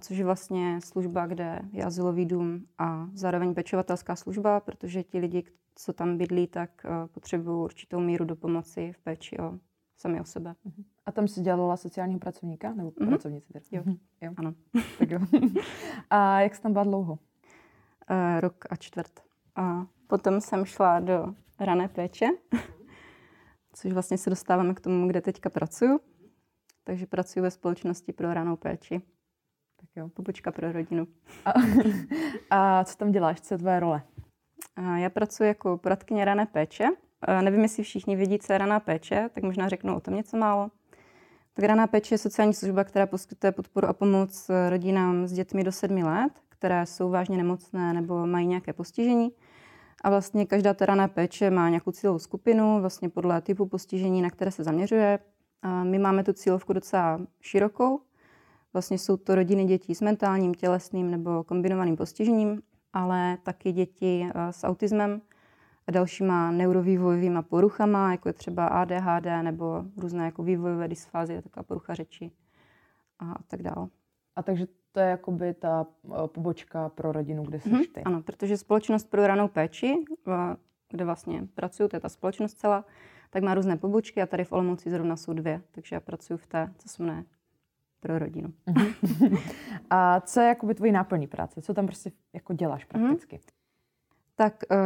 což 0.00 0.16
je 0.16 0.24
vlastně 0.24 0.80
služba, 0.84 1.26
kde 1.26 1.60
je 1.72 1.84
asilový 1.84 2.26
dům 2.26 2.66
a 2.78 3.08
zároveň 3.14 3.54
pečovatelská 3.54 4.16
služba, 4.16 4.60
protože 4.60 5.02
ti 5.02 5.18
lidi, 5.18 5.44
co 5.74 5.92
tam 5.92 6.18
bydlí, 6.18 6.46
tak 6.46 6.70
eh, 6.84 7.08
potřebují 7.08 7.64
určitou 7.64 8.00
míru 8.00 8.24
do 8.24 8.36
pomoci 8.36 8.92
v 8.92 8.98
péči 8.98 9.38
o 9.38 9.58
sami 9.96 10.20
o 10.20 10.24
sebe. 10.24 10.54
Mhm. 10.64 10.84
A 11.06 11.12
tam 11.12 11.28
jsi 11.28 11.40
dělala 11.40 11.76
sociálního 11.76 12.20
pracovníka 12.20 12.74
nebo 12.74 12.90
mm-hmm. 12.90 13.08
pracovnici? 13.08 13.52
Jo. 13.72 13.82
Mhm. 13.86 13.96
jo, 14.20 14.32
ano. 14.36 14.54
tak 14.98 15.10
jo. 15.10 15.18
A 16.10 16.40
jak 16.40 16.54
jsi 16.54 16.62
tam 16.62 16.72
byla 16.72 16.84
dlouho? 16.84 17.12
Uh, 17.12 18.40
rok 18.40 18.64
a 18.70 18.76
čtvrt. 18.76 19.20
A 19.56 19.86
potom 20.06 20.40
jsem 20.40 20.64
šla 20.64 21.00
do 21.00 21.34
rané 21.60 21.88
péče, 21.88 22.26
což 23.72 23.92
vlastně 23.92 24.18
se 24.18 24.30
dostáváme 24.30 24.74
k 24.74 24.80
tomu, 24.80 25.08
kde 25.08 25.20
teďka 25.20 25.50
pracuju. 25.50 26.00
Takže 26.84 27.06
pracuji 27.06 27.40
ve 27.40 27.50
společnosti 27.50 28.12
pro 28.12 28.34
ranou 28.34 28.56
péči. 28.56 29.02
Jo. 30.00 30.08
Pobočka 30.08 30.52
pro 30.52 30.72
rodinu. 30.72 31.06
A, 31.44 31.52
a 32.50 32.84
co 32.84 32.96
tam 32.96 33.12
děláš? 33.12 33.40
Co 33.40 33.54
je 33.54 33.58
tvoje 33.58 33.80
role? 33.80 34.02
A 34.76 34.98
já 34.98 35.10
pracuji 35.10 35.48
jako 35.48 35.78
poradkyně 35.78 36.24
rané 36.24 36.46
péče. 36.46 36.88
A 37.22 37.42
nevím, 37.42 37.62
jestli 37.62 37.82
všichni 37.82 38.16
vidí, 38.16 38.38
co 38.38 38.52
je 38.52 38.58
raná 38.58 38.80
péče, 38.80 39.30
tak 39.32 39.44
možná 39.44 39.68
řeknu 39.68 39.96
o 39.96 40.00
tom 40.00 40.14
něco 40.14 40.36
málo. 40.36 40.70
Tak 41.54 41.64
raná 41.64 41.86
péče 41.86 42.14
je 42.14 42.18
sociální 42.18 42.54
služba, 42.54 42.84
která 42.84 43.06
poskytuje 43.06 43.52
podporu 43.52 43.88
a 43.88 43.92
pomoc 43.92 44.50
rodinám 44.68 45.26
s 45.26 45.32
dětmi 45.32 45.64
do 45.64 45.72
sedmi 45.72 46.04
let, 46.04 46.32
které 46.48 46.86
jsou 46.86 47.10
vážně 47.10 47.36
nemocné 47.36 47.92
nebo 47.92 48.26
mají 48.26 48.46
nějaké 48.46 48.72
postižení. 48.72 49.32
A 50.04 50.10
vlastně 50.10 50.46
každá 50.46 50.74
ta 50.74 50.86
raná 50.86 51.08
péče 51.08 51.50
má 51.50 51.68
nějakou 51.68 51.90
cílovou 51.90 52.18
skupinu, 52.18 52.80
vlastně 52.80 53.08
podle 53.08 53.40
typu 53.40 53.66
postižení, 53.66 54.22
na 54.22 54.30
které 54.30 54.50
se 54.50 54.64
zaměřuje. 54.64 55.18
A 55.62 55.84
my 55.84 55.98
máme 55.98 56.24
tu 56.24 56.32
cílovku 56.32 56.72
docela 56.72 57.20
širokou, 57.40 58.00
Vlastně 58.72 58.98
jsou 58.98 59.16
to 59.16 59.34
rodiny 59.34 59.64
dětí 59.64 59.94
s 59.94 60.00
mentálním, 60.00 60.54
tělesným 60.54 61.10
nebo 61.10 61.44
kombinovaným 61.44 61.96
postižením, 61.96 62.62
ale 62.92 63.38
taky 63.42 63.72
děti 63.72 64.26
eh, 64.34 64.52
s 64.52 64.64
autismem 64.64 65.20
a 65.86 65.90
dalšíma 65.92 66.50
neurovývojovými 66.50 67.38
poruchama, 67.42 68.12
jako 68.12 68.28
je 68.28 68.32
třeba 68.32 68.66
ADHD 68.66 69.26
nebo 69.42 69.84
různé 69.96 70.24
jako 70.24 70.42
vývojové 70.42 70.88
dysfázie, 70.88 71.42
taková 71.42 71.62
porucha 71.62 71.94
řeči 71.94 72.30
a 73.18 73.34
tak 73.46 73.62
dále. 73.62 73.88
A 74.36 74.42
takže 74.42 74.66
to 74.92 75.00
je 75.00 75.06
jakoby 75.06 75.54
ta 75.54 75.86
eh, 76.04 76.28
pobočka 76.28 76.88
pro 76.88 77.12
rodinu, 77.12 77.42
kde 77.42 77.60
jsi 77.60 77.68
mm-hmm, 77.68 77.92
ty. 77.92 78.02
Ano, 78.02 78.22
protože 78.22 78.56
společnost 78.56 79.10
pro 79.10 79.26
ranou 79.26 79.48
péči, 79.48 80.04
eh, 80.28 80.56
kde 80.90 81.04
vlastně 81.04 81.48
pracuju, 81.54 81.88
to 81.88 81.96
je 81.96 82.00
ta 82.00 82.08
společnost 82.08 82.54
celá, 82.54 82.84
tak 83.30 83.42
má 83.42 83.54
různé 83.54 83.76
pobočky 83.76 84.22
a 84.22 84.26
tady 84.26 84.44
v 84.44 84.52
Olomouci 84.52 84.90
zrovna 84.90 85.16
jsou 85.16 85.32
dvě, 85.32 85.62
takže 85.70 85.96
já 85.96 86.00
pracuji 86.00 86.36
v 86.36 86.46
té, 86.46 86.74
co 86.78 86.88
se 86.88 87.02
jmenuje 87.02 87.24
pro 88.00 88.18
rodinu. 88.18 88.52
Uh-huh. 88.66 89.38
A 89.90 90.20
co 90.20 90.40
je 90.40 90.46
jakoby 90.46 90.74
tvojí 90.74 90.92
náplní 90.92 91.26
práce? 91.26 91.62
Co 91.62 91.74
tam 91.74 91.86
prostě 91.86 92.12
jako 92.32 92.52
děláš 92.52 92.86
mhm. 92.92 93.04
prakticky? 93.04 93.36
Uh-huh. 93.36 93.50
Tak 94.36 94.54
uh, 94.70 94.78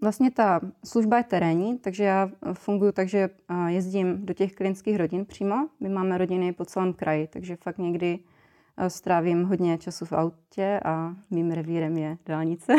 vlastně 0.00 0.30
ta 0.30 0.60
služba 0.84 1.16
je 1.16 1.24
terénní, 1.24 1.78
takže 1.78 2.04
já 2.04 2.30
funguji 2.52 2.92
tak, 2.92 3.08
že 3.08 3.30
uh, 3.50 3.66
jezdím 3.66 4.26
do 4.26 4.34
těch 4.34 4.54
klientských 4.54 4.96
rodin 4.96 5.24
přímo. 5.24 5.68
My 5.80 5.88
máme 5.88 6.18
rodiny 6.18 6.52
po 6.52 6.64
celém 6.64 6.92
kraji, 6.92 7.26
takže 7.26 7.56
fakt 7.56 7.78
někdy 7.78 8.18
uh, 8.18 8.86
strávím 8.86 9.44
hodně 9.44 9.78
času 9.78 10.04
v 10.04 10.12
autě 10.12 10.80
a 10.84 11.14
mým 11.30 11.50
revírem 11.50 11.96
je 11.96 12.18
dálnice. 12.26 12.72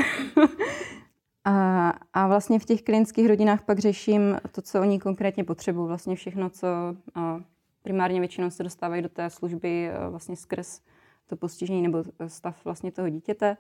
a, 1.46 1.90
a 2.14 2.28
vlastně 2.28 2.60
v 2.60 2.66
těch 2.66 2.82
klientských 2.82 3.28
rodinách 3.28 3.62
pak 3.62 3.80
řeším 3.80 4.38
to, 4.52 4.62
co 4.62 4.82
oni 4.82 5.00
konkrétně 5.00 5.44
potřebují. 5.44 5.88
Vlastně 5.88 6.16
všechno, 6.16 6.50
co 6.50 6.68
primárně 7.86 8.20
většinou 8.20 8.50
se 8.50 8.64
dostávají 8.64 9.02
do 9.02 9.10
té 9.10 9.30
služby 9.30 9.90
eh, 9.90 10.10
vlastně 10.10 10.36
skrz 10.36 10.82
to 11.28 11.36
postižení 11.36 11.82
nebo 11.82 12.04
stav 12.28 12.66
vlastně 12.66 12.92
toho 12.92 13.10
dítěte. 13.10 13.58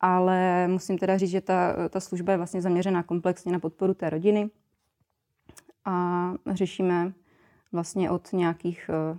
Ale 0.00 0.68
musím 0.68 0.98
teda 0.98 1.18
říct, 1.18 1.30
že 1.30 1.40
ta, 1.40 1.88
ta 1.88 2.00
služba 2.00 2.32
je 2.32 2.36
vlastně 2.36 2.62
zaměřená 2.62 3.02
komplexně 3.02 3.52
na 3.52 3.58
podporu 3.58 3.94
té 3.94 4.10
rodiny 4.10 4.50
a 5.84 6.32
řešíme 6.46 7.12
vlastně 7.72 8.10
od 8.10 8.32
nějakých 8.32 8.90
eh, 8.90 9.18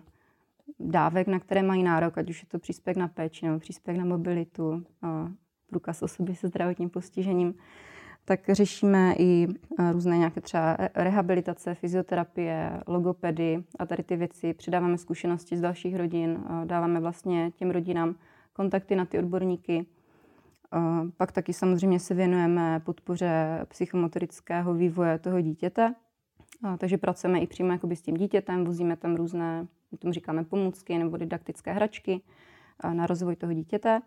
dávek, 0.80 1.28
na 1.28 1.40
které 1.40 1.64
mají 1.64 1.84
nárok, 1.84 2.18
ať 2.18 2.30
už 2.30 2.42
je 2.42 2.48
to 2.48 2.60
příspěvek 2.60 2.98
na 2.98 3.08
péči 3.08 3.46
nebo 3.46 3.60
příspěvek 3.60 4.00
na 4.00 4.06
mobilitu, 4.06 4.84
průkaz 5.68 6.02
osoby 6.02 6.36
se 6.36 6.48
zdravotním 6.48 6.90
postižením, 6.90 7.56
tak 8.28 8.50
řešíme 8.50 9.14
i 9.18 9.48
eh, 9.80 9.92
různé 9.92 10.18
nějaké 10.18 10.42
třeba 10.42 10.78
rehabilitace, 10.96 11.76
fyzioterapie, 11.76 12.80
logopedy 12.88 13.64
a 13.80 13.86
tady 13.86 14.04
ty 14.04 14.16
věci. 14.16 14.54
Přidáváme 14.54 14.98
zkušenosti 14.98 15.58
z 15.58 15.62
dalších 15.62 15.96
rodin, 15.96 16.44
dáváme 16.66 17.00
vlastně 17.00 17.52
těm 17.52 17.72
rodinám 17.72 18.16
kontakty 18.54 18.96
na 18.96 19.06
ty 19.06 19.20
odborníky. 19.20 19.86
Pak 21.18 21.32
taky 21.32 21.54
samozřejmě 21.54 22.00
se 22.00 22.14
věnujeme 22.14 22.80
podpoře 22.80 23.66
psychomotorického 23.68 24.74
vývoje 24.74 25.20
toho 25.20 25.42
dítěte. 25.42 25.96
Takže 26.78 26.98
pracujeme 26.98 27.40
i 27.40 27.48
přímo 27.48 27.80
s 27.94 28.02
tím 28.02 28.18
dítětem, 28.18 28.66
vozíme 28.66 28.98
tam 28.98 29.16
různé, 29.16 29.68
my 29.92 29.98
tomu 29.98 30.14
říkáme 30.14 30.44
pomůcky 30.44 30.98
nebo 30.98 31.18
didaktické 31.18 31.74
hračky 31.74 32.22
na 32.94 33.08
rozvoj 33.08 33.36
toho 33.36 33.54
dítěte 33.54 34.02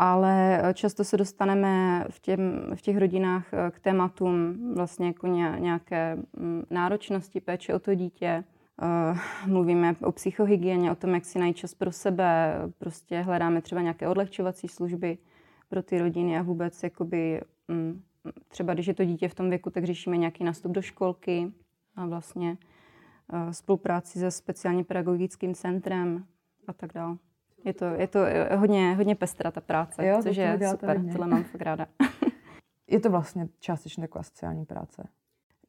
ale 0.00 0.62
často 0.74 1.04
se 1.04 1.16
dostaneme 1.16 2.04
v, 2.10 2.20
těm, 2.20 2.72
v 2.74 2.82
těch 2.82 2.96
rodinách 2.96 3.54
eh, 3.54 3.70
k 3.70 3.80
tématům 3.80 4.58
vlastně 4.74 5.06
jako 5.06 5.26
nějaké 5.58 6.16
mm, 6.36 6.64
náročnosti 6.70 7.40
péče 7.40 7.74
o 7.74 7.78
to 7.78 7.94
dítě. 7.94 8.44
Eh, 8.82 9.18
mluvíme 9.46 9.96
o 10.02 10.12
psychohygieně, 10.12 10.92
o 10.92 10.94
tom, 10.94 11.14
jak 11.14 11.24
si 11.24 11.38
najít 11.38 11.56
čas 11.56 11.74
pro 11.74 11.92
sebe, 11.92 12.54
prostě 12.78 13.20
hledáme 13.20 13.62
třeba 13.62 13.80
nějaké 13.80 14.08
odlehčovací 14.08 14.68
služby 14.68 15.18
pro 15.68 15.82
ty 15.82 15.98
rodiny 15.98 16.38
a 16.38 16.42
vůbec 16.42 16.82
jakoby, 16.82 17.40
mm, 17.68 18.02
třeba 18.48 18.74
když 18.74 18.86
je 18.86 18.94
to 18.94 19.04
dítě 19.04 19.28
v 19.28 19.34
tom 19.34 19.50
věku, 19.50 19.70
tak 19.70 19.84
řešíme 19.84 20.16
nějaký 20.16 20.44
nástup 20.44 20.72
do 20.72 20.82
školky 20.82 21.52
a 21.96 22.06
vlastně 22.06 22.56
eh, 23.32 23.52
spolupráci 23.54 24.18
se 24.18 24.30
speciálně 24.30 24.84
pedagogickým 24.84 25.54
centrem 25.54 26.24
a 26.66 26.72
tak 26.72 26.92
dále. 26.94 27.16
Je 27.64 27.72
to, 27.72 27.84
je 27.84 28.06
to 28.06 28.18
hodně, 28.56 28.94
hodně 28.94 29.14
pestrá 29.14 29.50
ta 29.50 29.60
práce, 29.60 30.06
jo, 30.06 30.22
což 30.22 30.36
je 30.36 30.58
super, 30.70 30.96
hodně. 30.96 31.12
tohle 31.12 31.26
mám 31.26 31.44
fakt 31.44 31.62
ráda. 31.62 31.86
je 32.86 33.00
to 33.00 33.10
vlastně 33.10 33.48
částečně 33.58 34.00
taková 34.00 34.22
sociální 34.22 34.64
práce? 34.64 35.08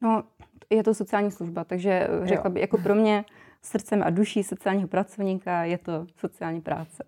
No, 0.00 0.24
je 0.70 0.82
to 0.82 0.94
sociální 0.94 1.30
služba, 1.30 1.64
takže 1.64 2.08
řekla 2.22 2.50
bych, 2.50 2.60
jako 2.60 2.78
pro 2.78 2.94
mě 2.94 3.24
srdcem 3.62 4.02
a 4.02 4.10
duší 4.10 4.42
sociálního 4.42 4.88
pracovníka 4.88 5.64
je 5.64 5.78
to 5.78 6.06
sociální 6.16 6.60
práce. 6.60 7.04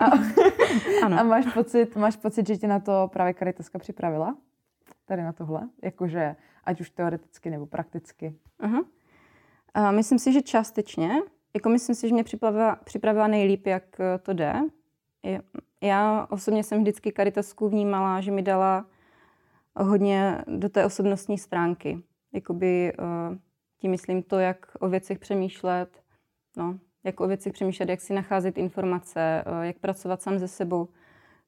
A, 0.00 0.04
ano. 1.04 1.20
a 1.20 1.22
máš, 1.22 1.52
pocit, 1.54 1.96
máš 1.96 2.16
pocit, 2.16 2.46
že 2.46 2.56
tě 2.56 2.68
na 2.68 2.80
to 2.80 3.10
právě 3.12 3.34
Karitaska 3.34 3.78
připravila? 3.78 4.36
Tady 5.04 5.22
na 5.22 5.32
tohle? 5.32 5.68
Jakože 5.82 6.36
ať 6.64 6.80
už 6.80 6.90
teoreticky 6.90 7.50
nebo 7.50 7.66
prakticky. 7.66 8.34
Uh-huh. 8.60 8.84
A 9.74 9.90
myslím 9.90 10.18
si, 10.18 10.32
že 10.32 10.42
částečně, 10.42 11.10
jako 11.54 11.68
myslím 11.68 11.94
si, 11.94 12.08
že 12.08 12.14
mě 12.14 12.24
připravila, 12.24 12.76
připravila 12.76 13.26
nejlíp, 13.26 13.66
jak 13.66 14.00
eh, 14.00 14.18
to 14.18 14.32
jde. 14.32 14.54
Já 15.80 16.26
osobně 16.30 16.64
jsem 16.64 16.80
vždycky 16.80 17.12
Caritasku 17.16 17.68
vnímala, 17.68 18.20
že 18.20 18.30
mi 18.30 18.42
dala 18.42 18.86
hodně 19.76 20.44
do 20.46 20.68
té 20.68 20.84
osobnostní 20.84 21.38
stránky. 21.38 22.02
Jakoby 22.32 22.92
eh, 22.92 23.38
tím 23.78 23.90
myslím 23.90 24.22
to, 24.22 24.38
jak 24.38 24.66
o 24.80 24.88
věcech 24.88 25.18
přemýšlet, 25.18 26.02
no, 26.56 26.78
jak 27.04 27.20
o 27.20 27.26
věcech 27.26 27.52
přemýšlet, 27.52 27.88
jak 27.88 28.00
si 28.00 28.14
nacházet 28.14 28.58
informace, 28.58 29.44
eh, 29.46 29.66
jak 29.66 29.78
pracovat 29.78 30.22
sám 30.22 30.38
ze 30.38 30.48
sebou. 30.48 30.88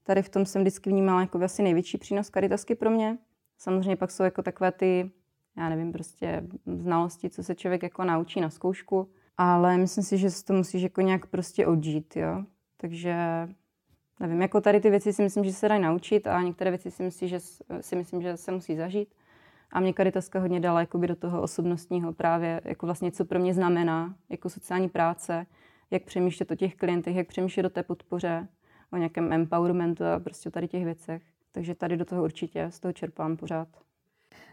Tady 0.02 0.22
v 0.22 0.28
tom 0.28 0.46
jsem 0.46 0.62
vždycky 0.62 0.90
vnímala 0.90 1.20
jako 1.20 1.42
asi 1.42 1.62
největší 1.62 1.98
přínos 1.98 2.30
Caritasky 2.30 2.74
pro 2.74 2.90
mě. 2.90 3.18
Samozřejmě 3.58 3.96
pak 3.96 4.10
jsou 4.10 4.22
jako 4.22 4.42
takové 4.42 4.72
ty, 4.72 5.10
já 5.56 5.68
nevím, 5.68 5.92
prostě 5.92 6.42
znalosti, 6.66 7.30
co 7.30 7.42
se 7.42 7.54
člověk 7.54 7.82
jako 7.82 8.04
naučí 8.04 8.40
na 8.40 8.50
zkoušku 8.50 9.08
ale 9.42 9.76
myslím 9.76 10.04
si, 10.04 10.18
že 10.18 10.30
si 10.30 10.44
to 10.44 10.52
musíš 10.52 10.82
jako 10.82 11.00
nějak 11.00 11.26
prostě 11.26 11.66
odžít, 11.66 12.16
jo. 12.16 12.44
Takže 12.76 13.14
nevím, 14.20 14.42
jako 14.42 14.60
tady 14.60 14.80
ty 14.80 14.90
věci 14.90 15.12
si 15.12 15.22
myslím, 15.22 15.44
že 15.44 15.52
se 15.52 15.68
dají 15.68 15.82
naučit 15.82 16.26
a 16.26 16.42
některé 16.42 16.70
věci 16.70 16.90
si 16.90 17.02
myslím, 17.02 17.28
že, 17.28 17.40
si 17.80 17.96
myslím, 17.96 18.22
že 18.22 18.36
se 18.36 18.52
musí 18.52 18.76
zažít. 18.76 19.14
A 19.72 19.80
mě 19.80 19.92
Karitaska 19.92 20.40
hodně 20.40 20.60
dala 20.60 20.80
jakoby 20.80 21.06
do 21.06 21.16
toho 21.16 21.42
osobnostního 21.42 22.12
právě, 22.12 22.60
jako 22.64 22.86
vlastně 22.86 23.12
co 23.12 23.24
pro 23.24 23.38
mě 23.38 23.54
znamená, 23.54 24.14
jako 24.28 24.50
sociální 24.50 24.88
práce, 24.88 25.46
jak 25.90 26.04
přemýšlet 26.04 26.50
o 26.50 26.54
těch 26.54 26.76
klientech, 26.76 27.16
jak 27.16 27.28
přemýšlet 27.28 27.66
o 27.66 27.70
té 27.70 27.82
podpoře, 27.82 28.48
o 28.92 28.96
nějakém 28.96 29.32
empowermentu 29.32 30.04
a 30.04 30.18
prostě 30.18 30.50
tady 30.50 30.68
těch 30.68 30.84
věcech. 30.84 31.22
Takže 31.52 31.74
tady 31.74 31.96
do 31.96 32.04
toho 32.04 32.24
určitě 32.24 32.70
z 32.70 32.80
toho 32.80 32.92
čerpám 32.92 33.36
pořád. 33.36 33.68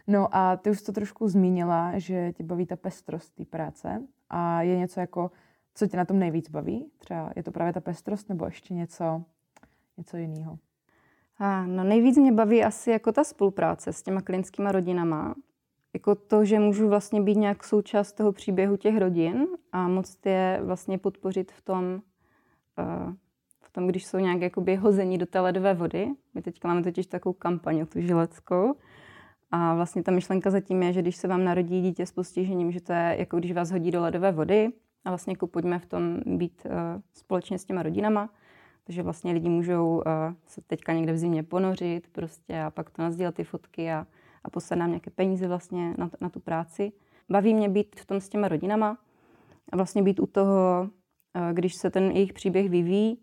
No 0.06 0.36
a 0.36 0.56
ty 0.56 0.70
už 0.70 0.82
to 0.82 0.92
trošku 0.92 1.28
zmínila, 1.28 1.98
že 1.98 2.32
tě 2.32 2.42
baví 2.44 2.66
ta 2.66 2.76
pestrost 2.76 3.34
té 3.34 3.44
práce 3.44 4.02
a 4.30 4.62
je 4.62 4.76
něco 4.76 5.00
jako, 5.00 5.30
co 5.74 5.86
tě 5.86 5.96
na 5.96 6.04
tom 6.04 6.18
nejvíc 6.18 6.50
baví? 6.50 6.90
Třeba 6.98 7.30
je 7.36 7.42
to 7.42 7.50
právě 7.50 7.72
ta 7.72 7.80
pestrost 7.80 8.28
nebo 8.28 8.44
ještě 8.44 8.74
něco, 8.74 9.22
něco 9.96 10.16
jiného? 10.16 10.58
A, 11.38 11.66
no 11.66 11.84
nejvíc 11.84 12.16
mě 12.16 12.32
baví 12.32 12.64
asi 12.64 12.90
jako 12.90 13.12
ta 13.12 13.24
spolupráce 13.24 13.92
s 13.92 14.02
těma 14.02 14.22
klientskými 14.22 14.72
rodinama. 14.72 15.34
Jako 15.92 16.14
to, 16.14 16.44
že 16.44 16.58
můžu 16.58 16.88
vlastně 16.88 17.22
být 17.22 17.36
nějak 17.36 17.64
součást 17.64 18.12
toho 18.12 18.32
příběhu 18.32 18.76
těch 18.76 18.98
rodin 18.98 19.46
a 19.72 19.88
moc 19.88 20.18
je 20.24 20.60
vlastně 20.62 20.98
podpořit 20.98 21.52
v 21.52 21.62
tom, 21.62 22.02
uh, 22.78 23.14
v 23.60 23.70
tom, 23.72 23.86
když 23.86 24.06
jsou 24.06 24.18
nějak 24.18 24.40
jakoby 24.40 24.76
hození 24.76 25.18
do 25.18 25.26
té 25.26 25.40
ledové 25.40 25.74
vody. 25.74 26.10
My 26.34 26.42
teďka 26.42 26.68
máme 26.68 26.82
totiž 26.82 27.06
takovou 27.06 27.32
kampaň 27.32 27.80
o 27.80 27.86
tu 27.86 28.00
žileckou, 28.00 28.74
a 29.50 29.74
vlastně 29.74 30.02
ta 30.02 30.12
myšlenka 30.12 30.50
zatím 30.50 30.82
je, 30.82 30.92
že 30.92 31.02
když 31.02 31.16
se 31.16 31.28
vám 31.28 31.44
narodí 31.44 31.82
dítě 31.82 32.06
s 32.06 32.12
postižením, 32.12 32.72
že 32.72 32.80
to 32.80 32.92
je 32.92 33.16
jako 33.18 33.38
když 33.38 33.52
vás 33.52 33.70
hodí 33.70 33.90
do 33.90 34.00
ledové 34.00 34.32
vody 34.32 34.72
a 35.04 35.10
vlastně 35.10 35.32
jako 35.32 35.46
pojďme 35.46 35.78
v 35.78 35.86
tom 35.86 36.20
být 36.26 36.66
uh, 36.66 36.72
společně 37.12 37.58
s 37.58 37.64
těma 37.64 37.82
rodinama. 37.82 38.30
Takže 38.84 39.02
vlastně 39.02 39.32
lidi 39.32 39.48
můžou 39.48 39.96
uh, 39.96 40.02
se 40.46 40.60
teďka 40.60 40.92
někde 40.92 41.12
v 41.12 41.18
zimě 41.18 41.42
ponořit 41.42 42.08
prostě 42.12 42.62
a 42.62 42.70
pak 42.70 42.90
to 42.90 43.02
nazdílet 43.02 43.34
ty 43.34 43.44
fotky 43.44 43.92
a, 43.92 44.06
a 44.44 44.50
poslat 44.50 44.76
nám 44.76 44.88
nějaké 44.88 45.10
peníze 45.10 45.48
vlastně 45.48 45.94
na, 45.98 46.10
na 46.20 46.28
tu 46.28 46.40
práci. 46.40 46.92
Baví 47.28 47.54
mě 47.54 47.68
být 47.68 48.00
v 48.00 48.06
tom 48.06 48.20
s 48.20 48.28
těma 48.28 48.48
rodinama 48.48 48.98
a 49.72 49.76
vlastně 49.76 50.02
být 50.02 50.20
u 50.20 50.26
toho, 50.26 50.88
uh, 51.36 51.52
když 51.52 51.74
se 51.74 51.90
ten 51.90 52.10
jejich 52.10 52.32
příběh 52.32 52.70
vyvíjí, 52.70 53.18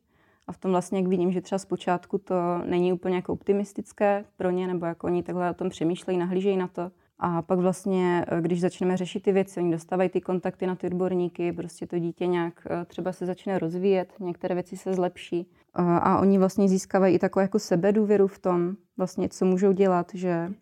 a 0.47 0.51
v 0.51 0.57
tom 0.57 0.71
vlastně, 0.71 0.99
jak 0.99 1.07
vidím, 1.07 1.31
že 1.31 1.41
třeba 1.41 1.59
zpočátku 1.59 2.17
to 2.17 2.35
není 2.65 2.93
úplně 2.93 3.15
jako 3.15 3.33
optimistické 3.33 4.25
pro 4.37 4.49
ně, 4.49 4.67
nebo 4.67 4.85
jako 4.85 5.07
oni 5.07 5.23
takhle 5.23 5.51
o 5.51 5.53
tom 5.53 5.69
přemýšlejí, 5.69 6.17
nahlížejí 6.17 6.57
na 6.57 6.67
to. 6.67 6.91
A 7.19 7.41
pak 7.41 7.59
vlastně, 7.59 8.25
eh, 8.27 8.41
když 8.41 8.61
začneme 8.61 8.97
řešit 8.97 9.23
ty 9.23 9.31
věci, 9.31 9.59
oni 9.59 9.71
dostávají 9.71 10.09
ty 10.09 10.21
kontakty 10.21 10.67
na 10.67 10.75
ty 10.75 10.87
odborníky, 10.87 11.53
prostě 11.53 11.87
to 11.87 11.99
dítě 11.99 12.27
nějak 12.27 12.67
eh, 12.69 12.85
třeba 12.85 13.11
se 13.11 13.25
začne 13.25 13.59
rozvíjet, 13.59 14.13
některé 14.19 14.55
věci 14.55 14.77
se 14.77 14.93
zlepší. 14.93 15.47
Eh, 15.75 15.81
a 15.83 16.19
oni 16.19 16.37
vlastně 16.37 16.69
získávají 16.69 17.15
i 17.15 17.19
takovou 17.19 17.41
jako 17.41 17.59
sebedůvěru 17.59 18.27
v 18.27 18.39
tom, 18.39 18.75
vlastně, 18.97 19.29
co 19.29 19.45
můžou 19.45 19.71
dělat, 19.71 20.11
že, 20.13 20.53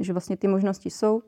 že 0.00 0.12
vlastně 0.12 0.36
ty 0.36 0.48
možnosti 0.48 0.90
jsou. 0.90 1.22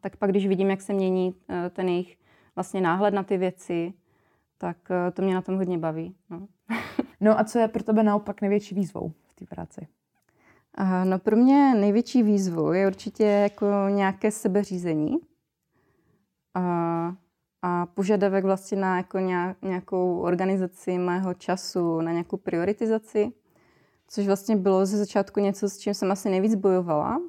Tak 0.00 0.16
pak, 0.16 0.30
když 0.30 0.46
vidím, 0.46 0.70
jak 0.70 0.80
se 0.80 0.92
mění 0.92 1.34
ten 1.70 1.88
jejich 1.88 2.16
vlastně 2.56 2.80
náhled 2.80 3.14
na 3.14 3.22
ty 3.22 3.38
věci, 3.38 3.92
tak 4.58 4.76
to 5.12 5.22
mě 5.22 5.34
na 5.34 5.42
tom 5.42 5.56
hodně 5.56 5.78
baví. 5.78 6.14
No. 6.30 6.46
No 7.24 7.40
a 7.40 7.44
co 7.44 7.58
je 7.58 7.68
pro 7.68 7.82
tebe 7.82 8.02
naopak 8.02 8.40
největší 8.40 8.74
výzvou 8.74 9.12
v 9.28 9.34
té 9.34 9.46
práci? 9.46 9.86
Aha, 10.74 11.04
no 11.04 11.18
pro 11.18 11.36
mě 11.36 11.74
největší 11.74 12.22
výzvou 12.22 12.72
je 12.72 12.86
určitě 12.86 13.24
jako 13.24 13.66
nějaké 13.88 14.30
sebeřízení 14.30 15.16
a, 16.54 17.14
a 17.62 17.86
požadavek 17.86 18.44
vlastně 18.44 18.78
na 18.78 18.96
jako 18.96 19.18
nějakou 19.62 20.18
organizaci 20.18 20.98
mého 20.98 21.34
času, 21.34 22.00
na 22.00 22.12
nějakou 22.12 22.36
prioritizaci, 22.36 23.32
což 24.08 24.26
vlastně 24.26 24.56
bylo 24.56 24.86
ze 24.86 24.98
začátku 24.98 25.40
něco, 25.40 25.68
s 25.68 25.78
čím 25.78 25.94
jsem 25.94 26.12
asi 26.12 26.30
nejvíc 26.30 26.54
bojovala, 26.54 27.20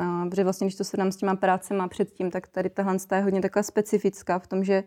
a, 0.00 0.26
protože 0.26 0.44
vlastně, 0.44 0.66
když 0.66 0.76
to 0.76 0.84
se 0.84 0.96
dám 0.96 1.12
s 1.12 1.16
těma 1.16 1.36
prácema 1.36 1.88
předtím, 1.88 2.30
tak 2.30 2.48
tady 2.48 2.70
tahle 2.70 2.96
je 3.14 3.22
hodně 3.22 3.40
taková 3.40 3.62
specifická 3.62 4.38
v 4.38 4.46
tom, 4.46 4.64
že 4.64 4.84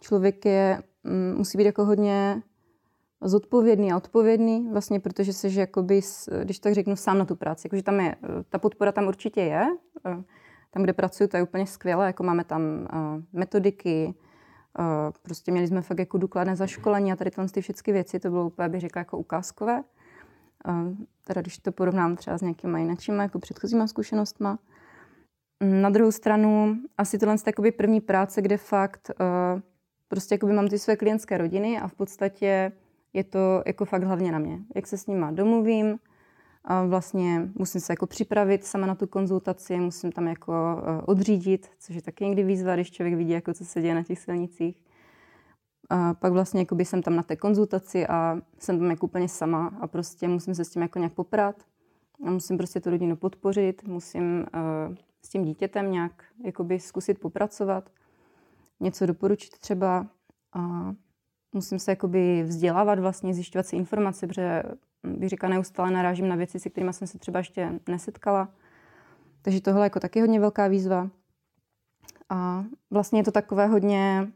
člověk 0.00 0.44
je, 0.44 0.82
mm, 1.04 1.34
musí 1.36 1.58
být 1.58 1.64
jako 1.64 1.84
hodně 1.84 2.42
zodpovědný 3.22 3.92
a 3.92 3.96
odpovědný, 3.96 4.68
vlastně 4.72 5.00
protože 5.00 5.32
se, 5.32 5.50
že 5.50 5.60
jakoby, 5.60 6.00
když 6.42 6.58
tak 6.58 6.74
řeknu, 6.74 6.96
sám 6.96 7.18
na 7.18 7.24
tu 7.24 7.36
práci. 7.36 7.66
Jakože 7.66 7.82
tam 7.82 8.00
je, 8.00 8.16
ta 8.48 8.58
podpora 8.58 8.92
tam 8.92 9.06
určitě 9.06 9.40
je. 9.40 9.66
Eh, 10.06 10.22
tam, 10.70 10.82
kde 10.82 10.92
pracuji, 10.92 11.28
to 11.28 11.36
je 11.36 11.42
úplně 11.42 11.66
skvělé. 11.66 12.06
Jako 12.06 12.22
máme 12.22 12.44
tam 12.44 12.62
uh, 12.62 13.22
metodiky, 13.32 14.14
uh, 14.78 14.84
prostě 15.22 15.52
měli 15.52 15.66
jsme 15.66 15.82
fakt 15.82 15.98
jako 15.98 16.18
důkladné 16.18 16.56
zaškolení 16.56 17.12
a 17.12 17.16
tady 17.16 17.30
ty 17.52 17.60
všechny 17.60 17.92
věci, 17.92 18.20
to 18.20 18.30
bylo 18.30 18.46
úplně, 18.46 18.68
bych 18.68 18.80
řekla, 18.80 19.00
jako 19.00 19.18
ukázkové. 19.18 19.82
Teda 21.24 21.40
když 21.40 21.58
to 21.58 21.72
porovnám 21.72 22.16
třeba 22.16 22.38
s 22.38 22.42
nějakýma 22.42 22.78
jinakšíma, 22.78 23.22
jako 23.22 23.38
předchozíma 23.38 23.86
zkušenostma. 23.86 24.58
Na 25.60 25.90
druhou 25.90 26.12
stranu, 26.12 26.76
asi 26.98 27.18
tohle 27.18 27.36
je 27.64 27.72
první 27.72 28.00
práce, 28.00 28.42
kde 28.42 28.56
fakt 28.56 29.10
prostě 30.08 30.38
mám 30.52 30.68
ty 30.68 30.78
své 30.78 30.96
klientské 30.96 31.38
rodiny 31.38 31.80
a 31.80 31.88
v 31.88 31.94
podstatě 31.94 32.72
je 33.12 33.24
to 33.24 33.62
jako 33.66 33.84
fakt 33.84 34.02
hlavně 34.02 34.32
na 34.32 34.38
mě. 34.38 34.58
Jak 34.74 34.86
se 34.86 34.98
s 34.98 35.06
nima 35.06 35.30
domluvím, 35.30 35.98
a 36.64 36.84
vlastně 36.84 37.48
musím 37.54 37.80
se 37.80 37.92
jako 37.92 38.06
připravit 38.06 38.64
sama 38.64 38.86
na 38.86 38.94
tu 38.94 39.06
konzultaci, 39.06 39.76
musím 39.76 40.12
tam 40.12 40.28
jako 40.28 40.52
uh, 40.52 41.00
odřídit, 41.06 41.70
což 41.78 41.96
je 41.96 42.02
taky 42.02 42.24
někdy 42.24 42.42
výzva, 42.42 42.74
když 42.74 42.90
člověk 42.90 43.14
vidí, 43.14 43.30
jako 43.30 43.54
co 43.54 43.64
se 43.64 43.82
děje 43.82 43.94
na 43.94 44.02
těch 44.02 44.18
silnicích. 44.18 44.84
A 45.90 46.14
pak 46.14 46.32
vlastně 46.32 46.60
jako 46.60 46.76
jsem 46.78 47.02
tam 47.02 47.16
na 47.16 47.22
té 47.22 47.36
konzultaci 47.36 48.06
a 48.06 48.40
jsem 48.58 48.78
tam 48.78 48.90
jako 48.90 49.06
úplně 49.06 49.28
sama 49.28 49.76
a 49.80 49.86
prostě 49.86 50.28
musím 50.28 50.54
se 50.54 50.64
s 50.64 50.70
tím 50.70 50.82
jako 50.82 50.98
nějak 50.98 51.12
poprat. 51.12 51.62
A 52.26 52.30
musím 52.30 52.56
prostě 52.56 52.80
tu 52.80 52.90
rodinu 52.90 53.16
podpořit, 53.16 53.84
musím 53.84 54.38
uh, 54.38 54.94
s 55.22 55.28
tím 55.28 55.44
dítětem 55.44 55.92
nějak 55.92 56.24
jakoby 56.44 56.80
zkusit 56.80 57.20
popracovat, 57.20 57.90
něco 58.80 59.06
doporučit 59.06 59.58
třeba. 59.58 60.06
A 60.52 60.94
musím 61.52 61.78
se 61.78 61.92
jakoby 61.92 62.42
vzdělávat 62.42 62.98
vlastně, 62.98 63.34
zjišťovat 63.34 63.66
si 63.66 63.76
informace, 63.76 64.26
protože 64.26 64.62
bych 65.02 65.28
říkala, 65.28 65.54
neustále 65.54 65.90
narážím 65.90 66.28
na 66.28 66.36
věci, 66.36 66.60
se 66.60 66.70
kterými 66.70 66.92
jsem 66.92 67.08
se 67.08 67.18
třeba 67.18 67.38
ještě 67.38 67.80
nesetkala. 67.88 68.48
Takže 69.42 69.60
tohle 69.60 69.86
jako 69.86 70.00
taky 70.00 70.20
hodně 70.20 70.40
velká 70.40 70.68
výzva. 70.68 71.10
A 72.28 72.64
vlastně 72.90 73.20
je 73.20 73.24
to 73.24 73.30
takové 73.30 73.66
hodně, 73.66 74.28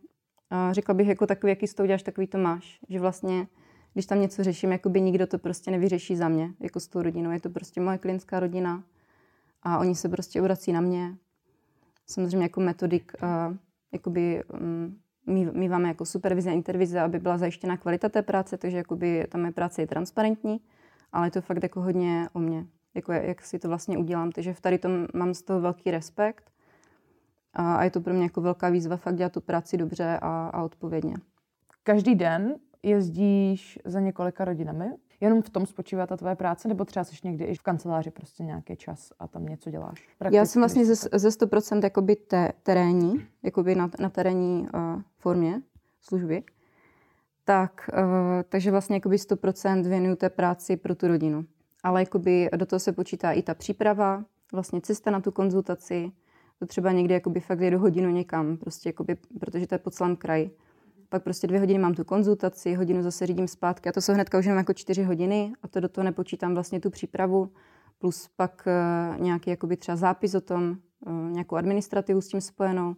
řekla 0.71 0.95
bych, 0.95 1.09
jako 1.09 1.27
takový, 1.27 1.51
jaký 1.51 1.67
s 1.67 1.75
tou 1.75 1.87
děláš, 1.87 2.03
takový 2.03 2.27
to 2.27 2.39
máš. 2.39 2.81
Že 2.89 3.01
vlastně, 3.01 3.47
když 3.93 4.07
tam 4.07 4.21
něco 4.21 4.45
řeším, 4.45 4.73
jakoby 4.73 5.01
nikdo 5.01 5.27
to 5.27 5.39
prostě 5.39 5.71
nevyřeší 5.71 6.17
za 6.17 6.29
mě, 6.29 6.51
jako 6.61 6.81
s 6.81 6.89
tou 6.89 7.03
rodinou. 7.03 7.31
Je 7.31 7.41
to 7.41 7.51
prostě 7.51 7.81
moje 7.81 7.99
klinická 7.99 8.41
rodina 8.41 8.83
a 9.63 9.79
oni 9.79 9.95
se 9.95 10.09
prostě 10.09 10.41
obrací 10.41 10.73
na 10.73 10.81
mě. 10.81 11.17
Samozřejmě 12.07 12.43
jako 12.43 12.61
metodik, 12.61 13.13
jakoby, 13.93 14.45
um, 14.45 14.99
míváme 15.27 15.89
jako 15.89 16.05
supervize 16.05 16.51
a 16.51 16.53
intervize, 16.53 17.01
aby 17.01 17.19
byla 17.19 17.39
zajištěna 17.39 17.77
kvalita 17.77 18.09
té 18.09 18.23
práce, 18.23 18.57
takže 18.59 18.77
jakoby 18.77 19.27
ta 19.29 19.39
moje 19.39 19.53
práce 19.53 19.83
je 19.83 19.87
transparentní, 19.87 20.61
ale 21.13 21.27
je 21.27 21.31
to 21.31 21.41
fakt 21.41 21.63
jako 21.63 21.81
hodně 21.81 22.29
o 22.33 22.39
mě, 22.39 22.67
jako 22.95 23.13
jak 23.13 23.43
si 23.43 23.59
to 23.59 23.69
vlastně 23.69 23.99
udělám. 23.99 24.33
Takže 24.33 24.55
v 24.55 24.61
tady 24.61 24.79
tom 24.79 25.07
mám 25.15 25.35
z 25.35 25.43
toho 25.43 25.61
velký 25.61 25.91
respekt 25.91 26.51
a, 27.53 27.85
je 27.85 27.91
to 27.91 28.01
pro 28.01 28.15
mě 28.15 28.23
jako 28.23 28.41
velká 28.41 28.69
výzva 28.69 28.97
fakt 28.97 29.17
dělat 29.17 29.33
tu 29.33 29.41
práci 29.41 29.77
dobře 29.77 30.19
a, 30.23 30.49
a 30.49 30.63
odpovědně. 30.63 31.15
Každý 31.83 32.15
den 32.15 32.55
jezdíš 32.83 33.79
za 33.85 34.01
několika 34.01 34.45
rodinami? 34.45 34.87
Jenom 35.21 35.43
v 35.43 35.51
tom 35.51 35.67
spočívá 35.67 36.07
ta 36.07 36.17
tvoje 36.17 36.37
práce, 36.37 36.69
nebo 36.69 36.85
třeba 36.85 37.05
jsi 37.05 37.17
někdy 37.25 37.45
i 37.45 37.55
v 37.55 37.63
kanceláři 37.63 38.11
prostě 38.11 38.43
nějaký 38.43 38.77
čas 38.77 39.13
a 39.19 39.29
tam 39.29 39.47
něco 39.47 39.71
děláš? 39.71 40.09
Prakticky, 40.19 40.37
Já 40.37 40.47
jsem 40.47 40.63
vlastně 40.63 40.85
ze, 40.85 40.95
ze 41.13 41.29
100% 41.29 41.85
jakoby 41.85 42.17
te, 42.17 42.53
terénní, 42.63 43.27
jakoby 43.43 43.75
na, 43.75 43.91
na 44.01 44.09
terénní 44.09 44.69
uh, 44.75 45.03
formě 45.19 45.63
služby. 46.01 46.43
Tak, 47.45 47.91
uh, 47.93 47.99
takže 48.49 48.71
vlastně 48.71 48.97
jakoby 48.97 49.17
100% 49.17 49.89
věnuju 49.89 50.17
té 50.17 50.31
práci 50.31 50.77
pro 50.77 50.95
tu 50.95 51.09
rodinu. 51.09 51.45
Ale 51.83 52.01
jakoby 52.01 52.49
do 52.57 52.67
toho 52.67 52.81
se 52.81 52.93
počítá 52.93 53.33
i 53.33 53.43
ta 53.43 53.55
příprava, 53.55 54.25
vlastně 54.53 54.81
cesta 54.81 55.11
na 55.11 55.21
tu 55.21 55.31
konzultaci, 55.31 56.13
to 56.59 56.67
třeba 56.67 56.93
někdy 56.93 57.15
jakoby 57.15 57.41
fakt 57.41 57.61
jedu 57.61 57.79
hodinu 57.79 58.11
někam, 58.11 58.57
prostě 58.57 58.89
jakoby, 58.89 59.17
protože 59.41 59.67
to 59.67 59.75
je 59.75 59.79
po 59.79 59.91
celém 59.91 60.17
kraji 60.17 60.51
pak 61.09 61.23
prostě 61.23 61.47
dvě 61.47 61.61
hodiny 61.61 61.79
mám 61.79 61.95
tu 61.95 62.05
konzultaci, 62.05 62.75
hodinu 62.75 63.03
zase 63.03 63.27
řídím 63.27 63.49
zpátky 63.49 63.89
a 63.89 63.93
to 63.93 64.01
jsou 64.01 64.13
hnedka 64.13 64.39
už 64.39 64.45
jenom 64.45 64.59
jako 64.59 64.73
čtyři 64.73 65.03
hodiny 65.03 65.53
a 65.63 65.69
to 65.69 65.81
do 65.81 65.89
toho 65.89 66.05
nepočítám 66.05 66.55
vlastně 66.55 66.81
tu 66.81 66.91
přípravu, 66.91 67.51
plus 67.99 68.29
pak 68.37 68.69
uh, 69.15 69.21
nějaký 69.21 69.51
jakoby 69.51 69.77
třeba 69.77 69.97
zápis 69.97 70.35
o 70.35 70.41
tom, 70.41 70.77
uh, 71.07 71.31
nějakou 71.31 71.57
administrativu 71.57 72.21
s 72.21 72.29
tím 72.29 72.41
spojenou. 72.41 72.95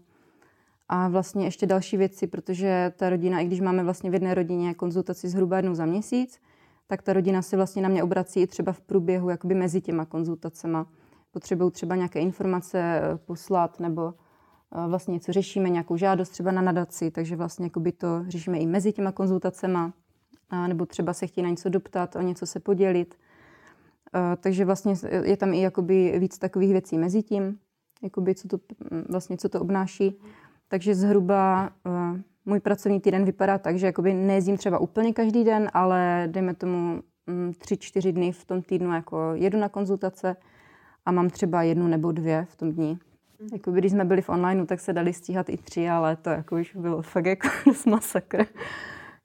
A 0.88 1.09
vlastně 1.09 1.45
ještě 1.45 1.67
další 1.67 1.97
věci, 1.97 2.27
protože 2.27 2.93
ta 2.97 3.11
rodina, 3.11 3.41
i 3.41 3.47
když 3.47 3.61
máme 3.61 3.85
vlastně 3.85 4.11
v 4.11 4.15
jedné 4.15 4.35
rodině 4.35 4.75
konzultaci 4.75 5.29
zhruba 5.29 5.57
jednou 5.57 5.75
za 5.75 5.87
měsíc, 5.87 6.41
tak 6.87 7.03
ta 7.03 7.12
rodina 7.12 7.43
se 7.43 7.57
vlastně 7.57 7.83
na 7.83 7.88
mě 7.88 8.03
obrací 8.03 8.41
i 8.41 8.47
třeba 8.47 8.73
v 8.73 8.81
průběhu 8.81 9.29
jakoby 9.29 9.55
mezi 9.55 9.81
těma 9.81 10.05
konzultacema. 10.05 10.87
Potřebují 11.31 11.71
třeba 11.71 11.97
nějaké 11.97 12.21
informace 12.21 12.79
eh, 12.79 13.17
poslat 13.17 13.81
nebo 13.81 14.15
vlastně 14.87 15.15
něco 15.15 15.33
řešíme, 15.33 15.71
nějakou 15.71 15.97
žádost 15.97 16.29
třeba 16.29 16.51
na 16.51 16.63
nadaci, 16.63 17.11
takže 17.11 17.37
vlastně 17.37 17.71
to 17.99 18.25
řešíme 18.29 18.59
i 18.59 18.67
mezi 18.67 18.93
těma 18.93 19.13
konzultacema, 19.13 19.93
a 20.51 20.69
nebo 20.69 20.87
třeba 20.87 21.13
se 21.13 21.27
chtějí 21.27 21.43
na 21.43 21.51
něco 21.51 21.69
doptat, 21.69 22.17
o 22.17 22.21
něco 22.21 22.47
se 22.47 22.61
podělit. 22.61 23.15
Takže 24.41 24.65
vlastně 24.65 24.95
je 25.23 25.37
tam 25.37 25.55
i 25.55 25.61
jakoby 25.61 26.19
víc 26.19 26.39
takových 26.39 26.73
věcí 26.73 26.99
mezi 26.99 27.23
tím, 27.23 27.59
jakoby 28.03 28.35
co 28.35 28.49
to, 28.49 28.59
vlastně 29.09 29.37
co 29.37 29.49
to 29.49 29.61
obnáší. 29.61 30.21
Takže 30.69 30.95
zhruba 30.95 31.71
můj 32.47 32.61
pracovní 32.61 33.01
týden 33.01 33.25
vypadá 33.25 33.59
tak, 33.59 33.79
že 33.79 33.87
jakoby 33.87 34.14
nejezdím 34.14 34.57
třeba 34.57 34.79
úplně 34.79 35.12
každý 35.12 35.45
den, 35.45 35.71
ale 35.75 36.29
dejme 36.31 36.55
tomu 36.55 37.03
tři, 37.59 37.77
čtyři 37.77 38.12
dny 38.12 38.33
v 38.33 38.45
tom 38.45 38.62
týdnu 38.62 38.92
jako 38.92 39.31
jedu 39.35 39.59
na 39.59 39.69
konzultace 39.69 40.37
a 41.07 41.12
mám 41.12 41.31
třeba 41.31 41.62
jednu 41.62 41.87
nebo 41.87 42.12
dvě 42.12 42.47
v 42.51 42.57
tom 42.57 42.73
dní. 42.73 42.99
Mm. 43.40 43.48
Jako 43.53 43.72
když 43.72 43.92
jsme 43.92 44.05
byli 44.05 44.22
v 44.22 44.29
online, 44.29 44.66
tak 44.66 44.81
se 44.81 44.92
dali 44.92 45.12
stíhat 45.12 45.48
i 45.48 45.57
tři, 45.57 45.88
ale 45.88 46.16
to 46.16 46.31
jako 46.31 46.57
už 46.57 46.77
bylo 46.77 47.03
fakt 47.03 47.27
jako 47.27 47.48
masakr. 47.90 48.46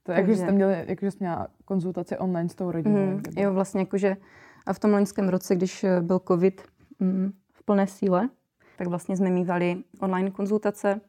To 0.03 0.11
je, 0.11 0.17
jako, 0.17 0.31
že 0.31 0.37
jste 0.37 0.51
měli, 0.51 0.85
jako, 0.87 1.05
že 1.05 1.11
jsi 1.11 1.17
měla 1.19 1.47
konzultaci 1.65 2.17
online 2.17 2.49
s 2.49 2.55
tou 2.55 2.71
rodinou. 2.71 3.05
Mm, 3.05 3.21
jo, 3.37 3.53
vlastně 3.53 3.81
jakože 3.81 4.17
a 4.65 4.73
v 4.73 4.79
tom 4.79 4.91
loňském 4.91 5.29
roce, 5.29 5.55
když 5.55 5.83
eh, 5.83 6.01
byl 6.01 6.19
covid 6.27 6.61
mm, 6.99 7.33
v 7.53 7.63
plné 7.63 7.87
síle, 7.87 8.29
tak 8.77 8.87
vlastně 8.87 9.17
jsme 9.17 9.29
mývali 9.29 9.83
online 9.99 10.31
konzultace 10.31 11.01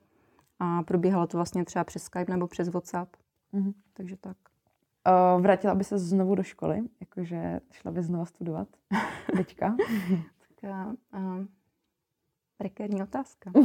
a 0.59 0.83
probíhalo 0.83 1.27
to 1.27 1.39
vlastně 1.39 1.65
třeba 1.65 1.85
přes 1.85 2.03
Skype 2.03 2.33
nebo 2.33 2.47
přes 2.47 2.69
WhatsApp. 2.69 3.17
Mm. 3.53 3.73
Takže 3.93 4.17
tak. 4.17 4.37
Uh, 5.37 5.43
vrátila 5.43 5.75
by 5.75 5.85
se 5.85 5.99
znovu 5.99 6.35
do 6.35 6.43
školy? 6.43 6.83
Jakože 7.01 7.61
šla 7.73 7.91
by 7.91 8.03
znova 8.03 8.25
studovat 8.25 8.69
teďka? 9.37 9.77
tak, 10.61 10.73
uh, 11.15 11.45
Prekérní 12.59 13.03
otázka. 13.03 13.51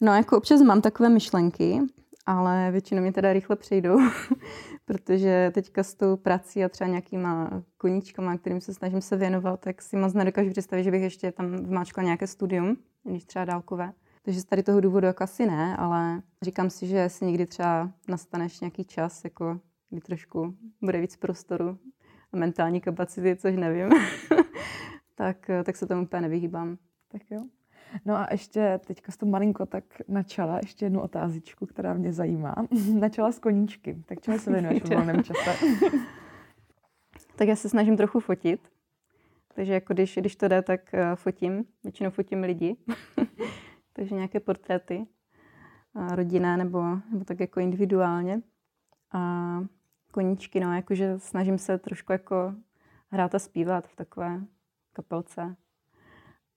No, 0.00 0.14
jako 0.14 0.36
občas 0.36 0.62
mám 0.62 0.80
takové 0.80 1.08
myšlenky, 1.08 1.80
ale 2.26 2.70
většinou 2.70 3.02
mě 3.02 3.12
teda 3.12 3.32
rychle 3.32 3.56
přejdou, 3.56 3.98
protože 4.84 5.50
teďka 5.54 5.82
s 5.82 5.94
tou 5.94 6.16
prací 6.16 6.64
a 6.64 6.68
třeba 6.68 6.88
nějakýma 6.88 7.62
koníčkama, 7.76 8.36
kterým 8.36 8.60
se 8.60 8.74
snažím 8.74 9.00
se 9.00 9.16
věnovat, 9.16 9.60
tak 9.60 9.82
si 9.82 9.96
moc 9.96 10.14
nedokážu 10.14 10.50
představit, 10.50 10.84
že 10.84 10.90
bych 10.90 11.02
ještě 11.02 11.32
tam 11.32 11.56
vmáčkla 11.56 12.02
nějaké 12.02 12.26
studium, 12.26 12.76
když 13.04 13.24
třeba 13.24 13.44
dálkové. 13.44 13.92
Takže 14.22 14.40
z 14.40 14.44
tady 14.44 14.62
toho 14.62 14.80
důvodu 14.80 15.06
jako 15.06 15.24
asi 15.24 15.46
ne, 15.46 15.76
ale 15.76 16.22
říkám 16.42 16.70
si, 16.70 16.86
že 16.86 17.08
si 17.08 17.24
někdy 17.24 17.46
třeba 17.46 17.90
nastaneš 18.08 18.60
nějaký 18.60 18.84
čas, 18.84 19.24
jako 19.24 19.60
kdy 19.90 20.00
trošku 20.00 20.54
bude 20.80 21.00
víc 21.00 21.16
prostoru 21.16 21.78
a 22.32 22.36
mentální 22.36 22.80
kapacity, 22.80 23.36
což 23.36 23.56
nevím, 23.56 23.90
tak, 25.14 25.50
tak 25.64 25.76
se 25.76 25.86
tomu 25.86 26.02
úplně 26.02 26.22
nevyhýbám. 26.22 26.78
Tak 27.08 27.22
jo. 27.30 27.42
No 28.04 28.16
a 28.16 28.26
ještě 28.30 28.80
teďka 28.86 29.12
s 29.12 29.16
to 29.16 29.26
malinko 29.26 29.66
tak 29.66 29.84
načala 30.08 30.56
ještě 30.56 30.86
jednu 30.86 31.00
otázičku, 31.00 31.66
která 31.66 31.94
mě 31.94 32.12
zajímá. 32.12 32.54
načala 32.94 33.32
z 33.32 33.38
koníčky. 33.38 34.02
Tak 34.06 34.20
čemu 34.20 34.38
se 34.38 34.52
věnuješ 34.52 34.82
v 34.82 34.88
volném 34.88 35.24
čase? 35.24 35.50
tak 37.36 37.48
já 37.48 37.56
se 37.56 37.68
snažím 37.68 37.96
trochu 37.96 38.20
fotit. 38.20 38.60
Takže 39.54 39.72
jako 39.72 39.94
když, 39.94 40.16
když 40.16 40.36
to 40.36 40.48
jde, 40.48 40.62
tak 40.62 40.80
uh, 40.94 41.00
fotím. 41.14 41.64
Většinou 41.82 42.10
fotím 42.10 42.42
lidi. 42.42 42.76
Takže 43.92 44.14
nějaké 44.14 44.40
portréty. 44.40 45.06
Rodinné 46.14 46.56
nebo, 46.56 46.82
nebo 47.12 47.24
tak 47.24 47.40
jako 47.40 47.60
individuálně. 47.60 48.42
A 49.12 49.60
koníčky, 50.12 50.60
no, 50.60 50.74
jakože 50.74 51.18
snažím 51.18 51.58
se 51.58 51.78
trošku 51.78 52.12
jako 52.12 52.54
hrát 53.08 53.34
a 53.34 53.38
zpívat 53.38 53.88
v 53.88 53.96
takové 53.96 54.40
kapelce. 54.92 55.56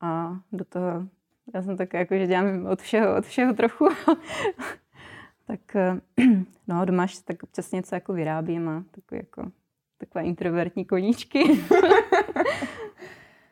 A 0.01 0.39
do 0.51 0.65
toho 0.65 1.07
já 1.53 1.61
jsem 1.61 1.77
tak 1.77 1.93
jako, 1.93 2.15
že 2.15 2.27
dělám 2.27 2.65
od 2.65 2.81
všeho, 2.81 3.17
od 3.17 3.25
všeho 3.25 3.53
trochu. 3.53 3.87
tak 5.49 5.75
eh, 5.75 6.01
no, 6.67 6.85
doma 6.85 7.05
tak 7.25 7.43
občas 7.43 7.71
něco 7.71 7.95
jako 7.95 8.13
vyrábím 8.13 8.69
a 8.69 8.83
takový 8.91 9.21
jako, 9.21 9.51
takové 9.97 10.23
introvertní 10.23 10.85
koníčky. 10.85 11.43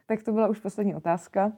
tak 0.05 0.23
to 0.23 0.31
byla 0.31 0.47
už 0.47 0.59
poslední 0.59 0.95
otázka. 0.95 1.51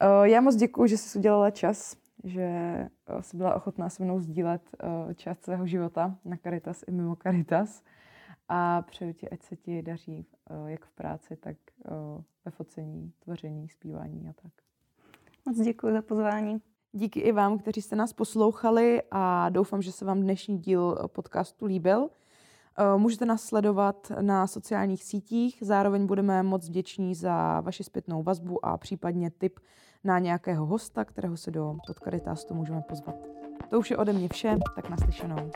Eh, 0.00 0.28
já 0.28 0.40
moc 0.40 0.56
děkuji, 0.56 0.86
že 0.86 0.96
jsi 0.96 1.18
udělala 1.18 1.50
čas, 1.50 1.96
že 2.24 2.42
eh, 2.42 2.90
jsi 3.22 3.36
byla 3.36 3.54
ochotná 3.54 3.88
se 3.88 4.02
mnou 4.02 4.20
sdílet 4.20 4.62
část 5.14 5.44
svého 5.44 5.66
života 5.66 6.18
na 6.24 6.36
Caritas 6.36 6.84
i 6.88 6.92
mimo 6.92 7.16
Caritas. 7.16 7.82
A 8.48 8.82
přeju 8.82 9.12
ti, 9.12 9.30
ať 9.30 9.42
se 9.42 9.56
ti 9.56 9.82
daří 9.82 10.26
jak 10.66 10.84
v 10.84 10.92
práci, 10.92 11.36
tak 11.36 11.56
ve 12.44 12.50
focení, 12.50 13.12
tvoření, 13.18 13.68
zpívání 13.68 14.28
a 14.28 14.32
tak. 14.42 14.65
Moc 15.46 15.60
děkuji 15.60 15.92
za 15.92 16.02
pozvání. 16.02 16.58
Díky 16.92 17.20
i 17.20 17.32
vám, 17.32 17.58
kteří 17.58 17.82
jste 17.82 17.96
nás 17.96 18.12
poslouchali 18.12 19.02
a 19.10 19.48
doufám, 19.48 19.82
že 19.82 19.92
se 19.92 20.04
vám 20.04 20.20
dnešní 20.20 20.58
díl 20.58 20.96
podcastu 21.06 21.66
líbil. 21.66 22.08
Eh, 22.78 22.98
můžete 22.98 23.26
nás 23.26 23.42
sledovat 23.42 24.12
na 24.20 24.46
sociálních 24.46 25.04
sítích, 25.04 25.58
zároveň 25.60 26.06
budeme 26.06 26.42
moc 26.42 26.68
vděční 26.68 27.14
za 27.14 27.60
vaši 27.60 27.84
zpětnou 27.84 28.22
vazbu 28.22 28.66
a 28.66 28.76
případně 28.76 29.30
tip 29.30 29.60
na 30.04 30.18
nějakého 30.18 30.66
hosta, 30.66 31.04
kterého 31.04 31.36
se 31.36 31.50
do 31.50 31.76
podcastu 31.86 32.54
můžeme 32.54 32.82
pozvat. 32.88 33.16
To 33.70 33.78
už 33.78 33.90
je 33.90 33.96
ode 33.96 34.12
mě 34.12 34.28
vše, 34.28 34.56
tak 34.76 34.90
naslyšenou. 34.90 35.50